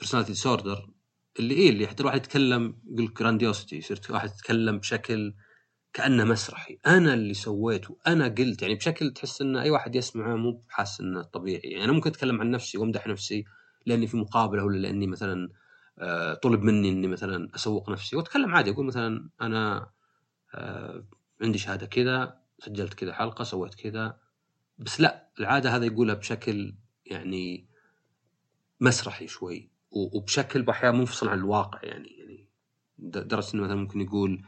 personality 0.00 0.32
disorder 0.32 0.90
اللي 1.38 1.54
إيه 1.54 1.70
اللي 1.70 1.86
حتى 1.86 2.00
الواحد 2.00 2.16
يتكلم 2.18 2.76
يقول 2.90 3.14
grandiosity 3.14 3.76
يصير 3.76 4.00
واحد 4.10 4.30
يتكلم 4.30 4.78
بشكل 4.78 5.34
كأنه 5.96 6.24
مسرحي. 6.24 6.78
أنا 6.86 7.14
اللي 7.14 7.34
سويت 7.34 7.90
وأنا 7.90 8.28
قلت 8.28 8.62
يعني 8.62 8.74
بشكل 8.74 9.12
تحس 9.12 9.42
إن 9.42 9.56
أي 9.56 9.70
واحد 9.70 9.96
يسمعه 9.96 10.36
مو 10.36 10.52
بحاس 10.68 11.00
إنه 11.00 11.22
طبيعي. 11.22 11.70
يعني 11.70 11.84
أنا 11.84 11.92
ممكن 11.92 12.10
أتكلم 12.10 12.40
عن 12.40 12.50
نفسي 12.50 12.78
وأمدح 12.78 13.06
نفسي 13.06 13.44
لأني 13.86 14.06
في 14.06 14.16
مقابلة 14.16 14.64
ولا 14.64 14.78
لأني 14.78 15.06
مثلا 15.06 15.48
آه، 15.98 16.34
طلب 16.34 16.62
مني 16.62 16.88
إني 16.88 17.06
مثلا 17.06 17.48
أسوق 17.54 17.90
نفسي. 17.90 18.16
وأتكلم 18.16 18.54
عادي 18.54 18.70
أقول 18.70 18.86
مثلا 18.86 19.30
أنا 19.40 19.90
آه، 20.54 21.06
عندي 21.42 21.58
شهادة 21.58 21.86
كذا 21.86 22.40
سجلت 22.58 22.94
كذا 22.94 23.12
حلقة 23.12 23.44
سويت 23.44 23.74
كذا. 23.74 24.18
بس 24.78 25.00
لا 25.00 25.30
العادة 25.40 25.76
هذا 25.76 25.84
يقولها 25.84 26.14
بشكل 26.14 26.74
يعني 27.06 27.68
مسرحي 28.80 29.26
شوي. 29.26 29.75
وبشكل 29.90 30.68
أحيانا 30.68 30.98
منفصل 30.98 31.28
عن 31.28 31.38
الواقع 31.38 31.80
يعني 31.82 32.08
يعني 32.08 32.48
درجه 32.98 33.54
إنه 33.54 33.62
مثلا 33.62 33.74
ممكن 33.74 34.00
يقول 34.00 34.44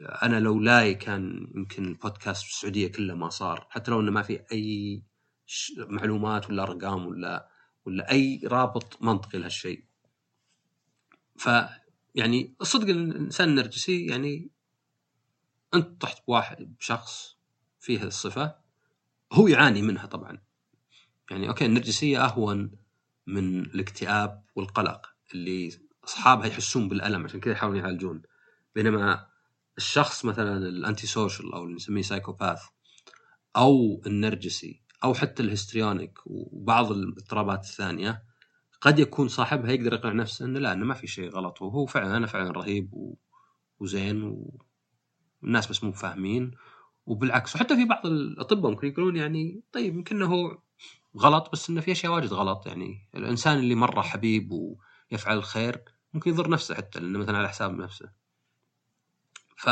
أنا 0.00 0.40
لولاي 0.40 0.94
كان 0.94 1.52
يمكن 1.54 1.84
البودكاست 1.84 2.42
في 2.42 2.50
السعودية 2.50 2.92
كله 2.92 3.14
ما 3.14 3.28
صار 3.28 3.66
حتى 3.70 3.90
لو 3.90 4.00
إنه 4.00 4.10
ما 4.10 4.22
في 4.22 4.40
أي 4.52 5.02
معلومات 5.78 6.50
ولا 6.50 6.62
أرقام 6.62 7.06
ولا 7.06 7.48
ولا 7.84 8.10
أي 8.10 8.40
رابط 8.44 9.02
منطقي 9.02 9.38
لهالشيء. 9.38 9.84
ف 11.36 11.48
يعني 12.14 12.54
الصدق 12.60 12.88
الإنسان 12.88 13.48
النرجسي 13.48 14.06
يعني 14.06 14.50
أنت 15.74 16.00
طحت 16.02 16.26
بواحد 16.26 16.76
بشخص 16.78 17.36
فيه 17.80 18.02
الصفة 18.02 18.54
هو 19.32 19.48
يعاني 19.48 19.82
منها 19.82 20.06
طبعا. 20.06 20.38
يعني 21.30 21.48
أوكي 21.48 21.66
النرجسية 21.66 22.24
أهون 22.24 22.70
من 23.28 23.60
الاكتئاب 23.60 24.44
والقلق 24.54 25.06
اللي 25.34 25.70
أصحابها 26.04 26.46
يحسون 26.46 26.88
بالألم 26.88 27.24
عشان 27.24 27.40
كذا 27.40 27.52
يحاولون 27.52 27.80
يعالجون. 27.80 28.22
بينما 28.74 29.26
الشخص 29.78 30.24
مثلا 30.24 30.56
ال 30.56 31.06
antisocial 31.06 31.52
أو 31.52 31.64
اللي 31.64 31.74
نسميه 31.74 32.02
psychopath 32.02 32.62
أو 33.56 34.02
النرجسي 34.06 34.82
أو 35.04 35.14
حتى 35.14 35.42
ال 35.42 35.49
histrionic 35.49 36.18
وبعض 36.26 36.92
الاضطرابات 36.92 37.64
الثانية 37.64 38.22
قد 38.80 38.98
يكون 38.98 39.28
صاحبها 39.28 39.72
يقدر 39.72 39.92
يقنع 39.92 40.12
نفسه 40.12 40.44
إنه 40.44 40.58
لا 40.58 40.72
إنه 40.72 40.84
ما 40.84 40.94
في 40.94 41.06
شيء 41.06 41.30
غلط. 41.30 41.62
وهو 41.62 41.86
فعلا 41.86 42.16
أنا 42.16 42.26
فعلا 42.26 42.50
رهيب 42.50 42.90
وزين 43.80 44.36
والناس 45.42 45.66
بس 45.66 45.84
مو 45.84 45.92
فاهمين. 45.92 46.50
وبالعكس 47.06 47.54
وحتى 47.56 47.76
في 47.76 47.84
بعض 47.84 48.06
الأطباء 48.06 48.70
ممكن 48.70 48.88
يقولون 48.88 49.16
يعني 49.16 49.62
طيب 49.72 49.94
يمكن 49.94 50.22
هو 50.22 50.58
غلط 51.16 51.52
بس 51.52 51.70
إنه 51.70 51.80
في 51.80 51.92
أشياء 51.92 52.12
واجد 52.12 52.32
غلط. 52.32 52.66
يعني 52.66 53.08
الإنسان 53.14 53.58
اللي 53.58 53.74
مرة 53.74 54.02
حبيب 54.02 54.52
ويفعل 54.52 55.36
الخير 55.36 55.84
ممكن 56.14 56.30
يضر 56.30 56.50
نفسه 56.50 56.74
حتى 56.74 57.00
لأنه 57.00 57.18
مثلا 57.18 57.38
على 57.38 57.48
حساب 57.48 57.78
نفسه. 57.78 58.10
ف... 59.56 59.68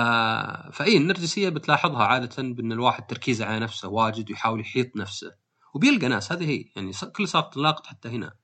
فإي 0.73 0.97
النرجسية 0.97 1.49
بتلاحظها 1.49 2.05
عادة 2.05 2.43
بأن 2.43 2.73
الواحد 2.73 3.07
تركيزه 3.07 3.47
على 3.47 3.61
نفسه 3.61 3.89
واجد 3.89 4.31
ويحاول 4.31 4.61
يحيط 4.61 4.97
نفسه. 4.97 5.35
وبيلقى 5.75 6.09
ناس 6.09 6.33
هذه 6.33 6.51
هي. 6.51 6.65
يعني 6.77 6.93
كل 7.17 7.29
صار 7.29 7.43
تلاقط 7.43 7.87
حتى 7.87 8.09
هنا. 8.09 8.37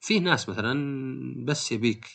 في 0.00 0.20
ناس 0.20 0.48
مثلا 0.48 1.44
بس 1.44 1.72
يبيك 1.72 2.06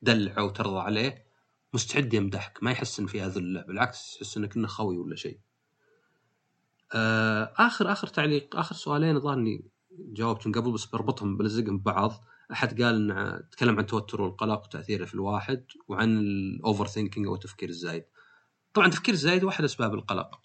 تدلعه 0.00 0.44
وترضى 0.44 0.80
عليه 0.80 1.28
مستعد 1.74 2.14
يمدحك 2.14 2.62
ما 2.62 2.70
يحس 2.70 3.00
إن 3.00 3.06
فيها 3.06 3.28
ذله 3.28 3.62
بالعكس 3.62 4.16
يحس 4.16 4.36
إنك 4.36 4.56
إنه 4.56 4.68
خوي 4.68 4.98
ولا 4.98 5.16
شيء. 5.16 5.40
آخر 6.92 7.92
آخر 7.92 8.06
تعليق 8.06 8.56
آخر 8.56 8.74
سؤالين 8.74 9.16
اني 9.16 9.64
جاوبتهم 9.90 10.52
قبل 10.52 10.72
بس 10.72 10.84
بربطهم 10.84 11.36
بلزقهم 11.36 11.78
ببعض. 11.78 12.24
أحد 12.52 12.82
قال 12.82 13.10
ان 13.10 13.48
تكلم 13.50 13.74
عن 13.74 13.80
التوتر 13.80 14.22
والقلق 14.22 14.64
وتأثيره 14.64 15.04
في 15.04 15.14
الواحد 15.14 15.64
وعن 15.88 16.18
ال 16.18 16.86
overthinking 16.86 17.26
أو 17.26 17.34
التفكير 17.34 17.68
الزايد. 17.68 18.04
طبعا 18.74 18.86
التفكير 18.86 19.14
الزايد 19.14 19.44
واحد 19.44 19.64
أسباب 19.64 19.94
القلق. 19.94 20.40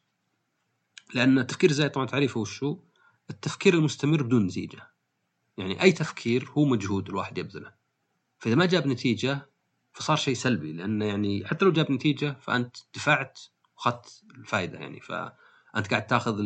لأن 1.14 1.40
التفكير 1.40 1.70
الزايد 1.70 1.92
طبعا 1.92 2.06
تعريفه 2.06 2.40
وشو 2.40 2.80
التفكير 3.30 3.74
المستمر 3.74 4.24
بدون 4.24 4.46
نتيجة. 4.46 4.88
يعني 5.58 5.82
أي 5.82 5.92
تفكير 5.92 6.50
هو 6.58 6.66
مجهود 6.66 7.10
الواحد 7.10 7.38
يبذله. 7.38 7.74
فإذا 8.40 8.56
ما 8.56 8.66
جاب 8.66 8.88
نتيجة 8.88 9.50
فصار 9.94 10.18
شيء 10.18 10.34
سلبي 10.36 10.74
لأنه 10.74 11.06
يعني 11.06 11.46
حتى 11.46 11.66
لو 11.66 11.72
جاب 11.72 11.92
نتيجة 11.92 12.38
فأنت 12.42 12.78
دفعت 12.96 13.40
وأخذت 13.78 14.24
الفائدة 14.36 14.80
يعني. 14.80 15.00
فانت 15.74 15.88
قاعد 15.90 16.08
تاخذ 16.08 16.40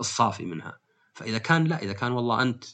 الصافي 0.00 0.44
منها. 0.44 0.78
فإذا 1.14 1.38
كان 1.38 1.64
لا 1.64 1.82
إذا 1.82 1.92
كان 1.92 2.12
والله 2.12 2.42
أنت 2.42 2.64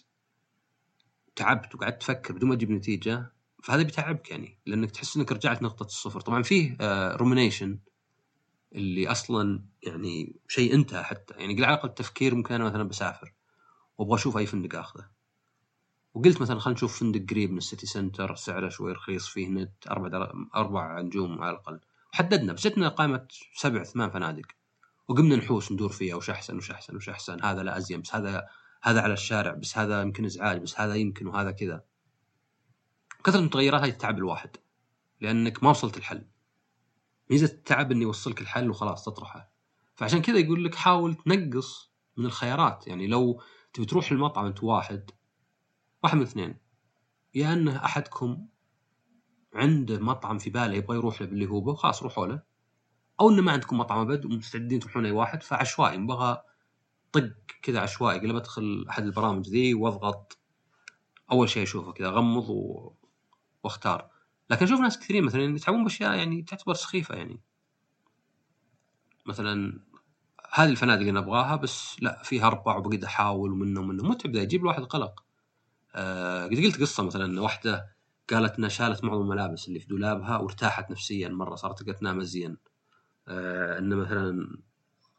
تعبت 1.37 1.75
وقعدت 1.75 2.01
تفكر 2.01 2.35
بدون 2.35 2.49
ما 2.49 2.55
تجيب 2.55 2.71
نتيجة 2.71 3.33
فهذا 3.63 3.83
بيتعبك 3.83 4.31
يعني 4.31 4.59
لأنك 4.67 4.91
تحس 4.91 5.17
إنك 5.17 5.33
رجعت 5.33 5.63
نقطة 5.63 5.85
الصفر. 5.85 6.21
طبعا 6.21 6.43
فيه 6.43 6.77
rumination 7.17 7.71
آه، 7.71 8.79
اللي 8.79 9.09
أصلا 9.09 9.65
يعني 9.83 10.37
شيء 10.49 10.75
انتهى 10.75 11.03
حتى. 11.03 11.35
يعني 11.35 11.65
على 11.65 11.75
الأقل 11.75 11.89
التفكير 11.89 12.35
ممكن 12.35 12.55
أنا 12.55 12.65
مثلا 12.65 12.83
بسافر 12.83 13.33
وأبغى 13.99 14.15
أشوف 14.15 14.37
أي 14.37 14.47
فندق 14.47 14.79
آخذه. 14.79 15.09
وقلت 16.15 16.41
مثلا 16.43 16.59
خلينا 16.59 16.77
نشوف 16.77 17.01
فندق 17.01 17.31
قريب 17.31 17.51
من 17.51 17.59
ال 17.59 17.64
city 17.64 17.87
center 17.87 18.35
سعره 18.35 18.69
شوي 18.69 18.93
رخيص 18.93 19.27
فيه 19.27 19.49
نت 19.49 19.87
أربع. 19.91 20.33
أربع 20.55 21.01
نجوم 21.01 21.43
على 21.43 21.51
الأقل. 21.51 21.81
وحددنا 22.13 22.53
بس 22.53 22.67
جتنا 22.67 22.89
قائمة 22.89 23.27
سبع 23.55 23.83
ثمان 23.83 24.11
فنادق. 24.11 24.47
وقمنا 25.09 25.37
نحوس 25.37 25.73
ندور 25.73 25.89
فيها 25.89 26.15
وش 26.15 26.31
أحسن 26.31 26.57
وش 26.57 26.71
أحسن 26.71 26.97
وش 26.97 27.09
أحسن 27.09 27.45
هذا 27.45 27.63
لا 27.63 27.79
أزين 27.79 28.01
بس 28.01 28.15
هذا 28.15 28.49
هذا 28.83 29.01
على 29.01 29.13
الشارع 29.13 29.55
بس 29.55 29.79
هذا 29.79 30.03
يمكن 30.03 30.25
إزعاج 30.25 30.63
بس 30.63 30.81
هذا 30.81 30.95
يمكن 30.95 31.27
وهذا 31.27 31.51
كذا. 31.51 31.85
كثرة 33.25 33.39
المتغيرات 33.39 33.81
هذه 33.81 33.91
تتعب 33.91 34.19
الواحد 34.19 34.57
لأنك 35.21 35.63
ما 35.63 35.71
وصلت 35.71 35.97
الحل. 35.97 36.27
ميزة 37.31 37.47
التعب 37.47 37.93
إني 37.93 38.03
يوصلك 38.03 38.41
الحل 38.41 38.71
وخلاص 38.71 39.05
تطرحه. 39.05 39.53
فعشان 39.95 40.23
كذا 40.23 40.39
يقول 40.39 40.65
لك 40.65 40.75
حاول 40.75 41.15
تنقص 41.15 41.93
من 42.17 42.27
الخيارات. 42.27 42.87
يعني 42.87 43.07
لو 43.07 43.43
تبي 43.73 43.87
تروح 43.87 44.13
المطعم 44.13 44.47
أنت 44.47 44.63
واحد 44.63 45.11
واحد 46.03 46.17
من 46.17 46.23
اثنين. 46.23 46.59
يا 47.35 47.53
أنه 47.53 47.85
أحدكم 47.85 48.47
عنده 49.55 49.99
مطعم 49.99 50.39
في 50.39 50.51
باله 50.51 50.75
يبغى 50.75 50.97
يروح 50.97 51.21
له 51.21 51.27
باللي 51.27 51.47
هو 51.47 51.75
خلاص 51.75 52.03
روحوا 52.03 52.27
له. 52.27 52.43
أو 53.21 53.31
إنه 53.31 53.43
ما 53.43 53.53
عندكم 53.53 53.79
مطعم 53.79 53.99
أبد 53.99 54.25
ومستعدين 54.25 54.81
تروحون 54.81 55.07
أي 55.07 55.11
واحد 55.11 55.43
فعشوائي. 55.43 55.97
نبغى 55.97 56.43
طق 57.13 57.33
كذا 57.63 57.81
عشوائي 57.81 58.19
قبل 58.19 58.33
بدخل 58.33 58.87
أحد 58.89 59.05
البرامج 59.05 59.49
ذي 59.49 59.75
واضغط. 59.75 60.39
أول 61.33 61.49
شيء 61.49 61.63
أشوفه 61.63 61.93
كذا 61.93 62.09
اغمض 62.09 62.51
و... 62.51 62.93
واختار. 63.65 64.11
لكن 64.51 64.65
أشوف 64.65 64.81
ناس 64.81 64.99
كثيرين 64.99 65.25
مثلا 65.25 65.43
يتعبون 65.43 65.85
بأشياء 65.85 66.17
يعني 66.17 66.43
تعتبر 66.43 66.75
سخيفة 66.75 67.15
يعني. 67.15 67.41
مثلا 69.27 69.81
هذه 70.53 70.71
الفنادق 70.71 71.07
اللي 71.07 71.19
أبغاها 71.19 71.57
بس 71.57 72.03
لا 72.03 72.23
فيها 72.25 72.47
أربع 72.47 72.77
وبقيت 72.77 73.05
أحاول 73.05 73.53
ومنه 73.53 73.81
ومنه. 73.81 74.03
متعب 74.03 74.33
ذا 74.33 74.43
يجيب 74.43 74.61
الواحد 74.61 74.83
قلق. 74.83 75.25
آه 75.95 76.47
قد 76.47 76.55
قلت 76.55 76.81
قصة 76.81 77.03
مثلا 77.03 77.41
واحدة 77.41 77.97
قالت 78.31 78.59
إنها 78.59 78.69
شالت 78.69 79.05
معظم 79.05 79.23
الملابس 79.23 79.69
اللي 79.69 79.81
في 79.81 79.87
دولابها 79.87 80.37
وارتاحت 80.37 80.91
نفسيا 80.91 81.29
مرة 81.29 81.55
صارت 81.55 81.79
تقدر 81.79 81.93
تنام 81.93 82.21
ازين 82.21 82.57
آه 83.29 83.79
إن 83.79 83.97
مثلا 83.97 84.59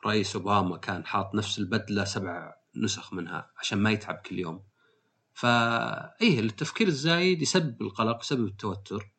رئيس 0.05 0.35
أوباما 0.35 0.77
كان 0.77 1.05
حاط 1.05 1.35
نفس 1.35 1.59
البدلة 1.59 2.03
سبع 2.03 2.55
نسخ 2.75 3.13
منها 3.13 3.51
عشان 3.57 3.77
ما 3.79 3.91
يتعب 3.91 4.15
كل 4.15 4.39
يوم. 4.39 4.63
فايه 5.33 6.39
التفكير 6.39 6.87
الزايد 6.87 7.41
يسبب 7.41 7.81
القلق 7.81 8.21
يسبب 8.21 8.45
التوتر. 8.45 9.11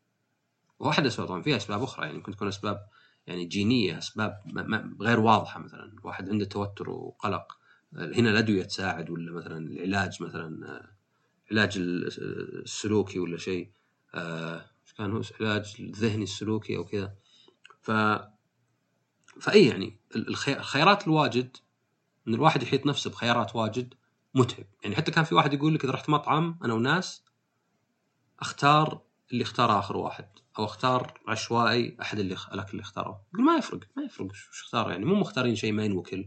وواحد 0.79 1.07
أسباب 1.07 1.29
طبعا 1.29 1.43
في 1.43 1.57
أسباب 1.57 1.83
أخرى 1.83 2.07
يعني 2.07 2.19
ممكن 2.19 2.33
تكون 2.33 2.49
أسباب 2.49 2.89
يعني 3.27 3.45
جينية 3.45 3.99
أسباب 3.99 4.41
غير 5.01 5.21
واضحة 5.21 5.61
مثلا. 5.61 5.97
واحد 6.03 6.29
عنده 6.29 6.45
توتر 6.45 6.91
وقلق 6.91 7.59
هنا 7.93 8.31
الادويه 8.31 8.63
تساعد 8.63 9.11
ولا 9.11 9.33
مثلا 9.33 9.59
العلاج 9.59 10.23
مثلا 10.23 10.83
علاج 11.51 11.75
السلوكي 11.79 13.19
ولا 13.19 13.37
شيء. 13.37 13.71
آه 14.15 14.65
كان 14.97 15.13
هو؟ 15.13 15.23
علاج 15.41 15.77
الذهني 15.81 16.23
السلوكي 16.23 16.77
أو 16.77 16.85
كذا. 16.85 17.15
ف 17.81 17.91
فأي 19.41 19.67
يعني 19.67 20.01
الخيارات 20.17 21.07
الواجد 21.07 21.57
إن 22.29 22.35
الواحد 22.35 22.63
يحيط 22.63 22.87
نفسه 22.87 23.11
بخيارات 23.11 23.57
واجد 23.57 23.95
متعب. 24.35 24.67
يعني 24.83 24.97
حتى 24.97 25.11
كان 25.11 25.25
في 25.25 25.35
واحد 25.35 25.53
يقول 25.53 25.75
لك 25.75 25.85
إذا 25.85 25.93
رحت 25.93 26.11
مطعم 26.11 26.59
أنا 26.65 26.75
وناس 26.75 27.25
أختار 28.41 29.01
اللي 29.33 29.43
اختار 29.43 29.79
آخر 29.79 29.97
واحد 29.97 30.29
أو 30.59 30.65
أختار 30.65 31.21
عشوائي 31.29 31.97
أحد 32.01 32.19
اللي 32.19 32.37
الأكل 32.53 32.71
اللي 32.71 32.83
اختاره. 32.83 33.23
يقول 33.35 33.47
ما 33.47 33.57
يفرق 33.57 33.81
ما 33.97 34.03
يفرق 34.03 34.31
وش 34.31 34.63
اختار 34.65 34.91
يعني 34.91 35.05
مو 35.05 35.15
مختارين 35.15 35.57
شيء 35.57 35.73
ما 35.73 35.85
ينوكل. 35.85 36.27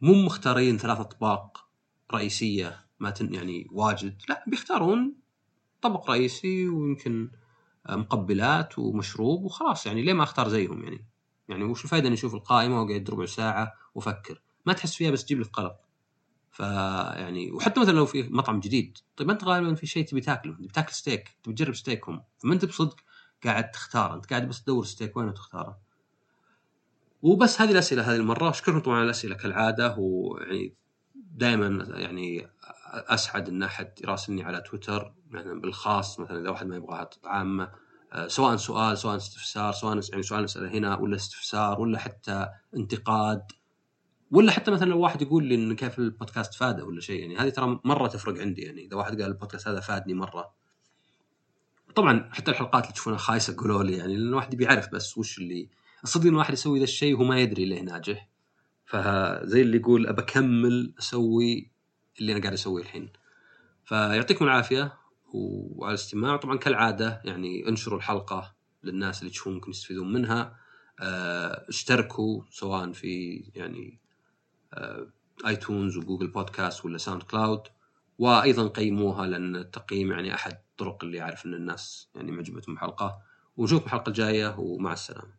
مو 0.00 0.14
مختارين 0.14 0.78
ثلاث 0.78 1.00
أطباق 1.00 1.66
رئيسية 2.14 2.86
ما 3.00 3.10
تن 3.10 3.34
يعني 3.34 3.66
واجد. 3.72 4.22
لا 4.28 4.44
بيختارون 4.46 5.14
طبق 5.82 6.10
رئيسي 6.10 6.68
ويمكن 6.68 7.30
مقبلات 7.88 8.78
ومشروب 8.78 9.44
وخلاص. 9.44 9.86
يعني 9.86 10.02
ليه 10.02 10.12
ما 10.12 10.22
أختار 10.22 10.48
زيهم 10.48 10.84
يعني؟ 10.84 11.06
يعني 11.48 11.64
وش 11.64 11.84
الفائده 11.84 12.06
اني 12.06 12.14
أشوف 12.14 12.34
القائمة 12.34 12.82
واقعد 12.82 13.10
ربع 13.10 13.26
ساعة 13.26 13.72
وافكر 13.94 14.40
ما 14.66 14.72
تحس 14.72 14.94
فيها 14.94 15.10
بس 15.10 15.24
تجيب 15.24 15.40
لك 15.40 15.50
قلق. 15.50 15.76
فيعني 16.56 17.52
وحتى 17.52 17.80
مثلا 17.80 17.92
لو 17.92 18.06
في 18.06 18.22
مطعم 18.22 18.60
جديد 18.60 18.98
طيب 19.16 19.30
أنت 19.30 19.44
غالبا 19.44 19.74
في 19.74 19.86
شيء 19.86 20.04
تبي 20.06 20.20
تاكله 20.20 20.54
تبي 20.54 20.68
تاكل 20.68 20.92
ستيك 20.92 21.36
تبي 21.42 21.54
تجرب 21.54 21.74
ستيكهم 21.74 22.22
فما 22.38 22.54
أنت 22.54 22.64
بصدق 22.64 22.96
قاعد 23.44 23.70
تختار 23.70 24.14
أنت 24.14 24.26
قاعد 24.26 24.48
بس 24.48 24.62
تدور 24.62 24.84
ستيك 24.84 25.16
وين 25.16 25.28
وتختاره. 25.28 25.78
وبس 27.22 27.60
هذه 27.60 27.70
الأسئلة 27.70 28.10
هذه 28.10 28.16
المرة 28.16 28.50
أشكركم 28.50 28.78
طبعا 28.78 28.96
على 28.96 29.04
الأسئلة 29.04 29.36
كالعادة 29.36 29.96
ويعني 29.98 30.74
دائما 31.14 31.84
يعني 31.98 32.48
أسعد 32.92 33.48
إن 33.48 33.62
أحد 33.62 33.92
يراسلني 34.04 34.44
على 34.44 34.60
تويتر 34.60 35.12
يعني 35.32 35.60
بالخاص 35.60 36.20
مثلا 36.20 36.40
إذا 36.40 36.50
واحد 36.50 36.66
ما 36.66 36.76
يبغى 36.76 37.08
عامة. 37.24 37.72
سواء 38.26 38.56
سؤال 38.56 38.98
سواء 38.98 39.16
استفسار 39.16 39.72
سواء 39.72 40.00
يعني 40.10 40.22
سؤال 40.22 40.44
نسأله 40.44 40.68
هنا 40.68 40.96
ولا 40.98 41.16
استفسار 41.16 41.80
ولا 41.80 41.98
حتى 41.98 42.48
انتقاد 42.76 43.42
ولا 44.30 44.52
حتى 44.52 44.70
مثلا 44.70 44.90
لو 44.90 45.00
واحد 45.00 45.22
يقول 45.22 45.44
لي 45.44 45.54
إن 45.54 45.76
كيف 45.76 45.98
البودكاست 45.98 46.54
فاده 46.54 46.84
ولا 46.84 47.00
شيء 47.00 47.20
يعني 47.20 47.36
هذه 47.36 47.48
ترى 47.48 47.80
مرة 47.84 48.06
تفرق 48.08 48.40
عندي 48.40 48.62
يعني 48.62 48.84
إذا 48.86 48.96
واحد 48.96 49.22
قال 49.22 49.30
البودكاست 49.30 49.68
هذا 49.68 49.80
فادني 49.80 50.14
مرة. 50.14 50.54
طبعا 51.94 52.30
حتى 52.32 52.50
الحلقات 52.50 52.82
اللي 52.82 52.92
تشوفونها 52.92 53.18
خايسة 53.18 53.56
قولوا 53.58 53.82
لي 53.82 53.96
يعني 53.96 54.16
لأن 54.16 54.28
الواحد 54.28 54.56
بيعرف 54.56 54.88
بس 54.92 55.18
وش 55.18 55.38
اللي 55.38 55.68
الصدق 56.04 56.24
إن 56.24 56.32
الواحد 56.32 56.52
يسوي 56.52 56.78
ذا 56.78 56.84
الشيء 56.84 57.14
وهو 57.14 57.24
ما 57.24 57.40
يدري 57.40 57.64
ليه 57.64 57.80
ناجح. 57.80 58.28
فزي 58.86 59.62
اللي 59.62 59.76
يقول 59.76 60.06
أبى 60.06 60.22
أكمل 60.22 60.94
أسوي 60.98 61.70
اللي 62.20 62.32
أنا 62.32 62.40
قاعد 62.40 62.52
أسويه 62.52 62.82
الحين. 62.82 63.12
فيعطيكم 63.84 64.44
العافية. 64.44 64.92
وعلى 65.36 65.90
الاستماع. 65.94 66.36
طبعا 66.36 66.56
كالعادة 66.56 67.22
يعني 67.24 67.68
انشروا 67.68 67.98
الحلقة 67.98 68.54
للناس 68.84 69.20
اللي 69.20 69.30
تشوفون 69.30 69.54
ممكن 69.54 69.70
يستفيدون 69.70 70.12
منها. 70.12 70.56
آه، 71.00 71.64
اشتركوا 71.68 72.42
سواء 72.50 72.92
في 72.92 73.44
يعني 73.54 73.98
آيتونز 75.46 75.96
وجوجل 75.96 76.26
بودكاست 76.26 76.84
ولا 76.84 76.98
ساوند 76.98 77.22
كلاود. 77.22 77.60
وأيضا 78.18 78.68
قيموها 78.68 79.26
لأن 79.26 79.56
التقييم 79.56 80.12
يعني 80.12 80.34
أحد 80.34 80.52
الطرق 80.52 81.04
اللي 81.04 81.22
اعرف 81.22 81.46
إن 81.46 81.54
الناس 81.54 82.08
يعني 82.14 82.32
معجبتهم 82.32 82.74
الحلقة 82.74 83.18
ونشوفكم 83.56 83.86
الحلقة 83.86 84.08
الجاية 84.08 84.54
ومع 84.58 84.92
السلامة. 84.92 85.35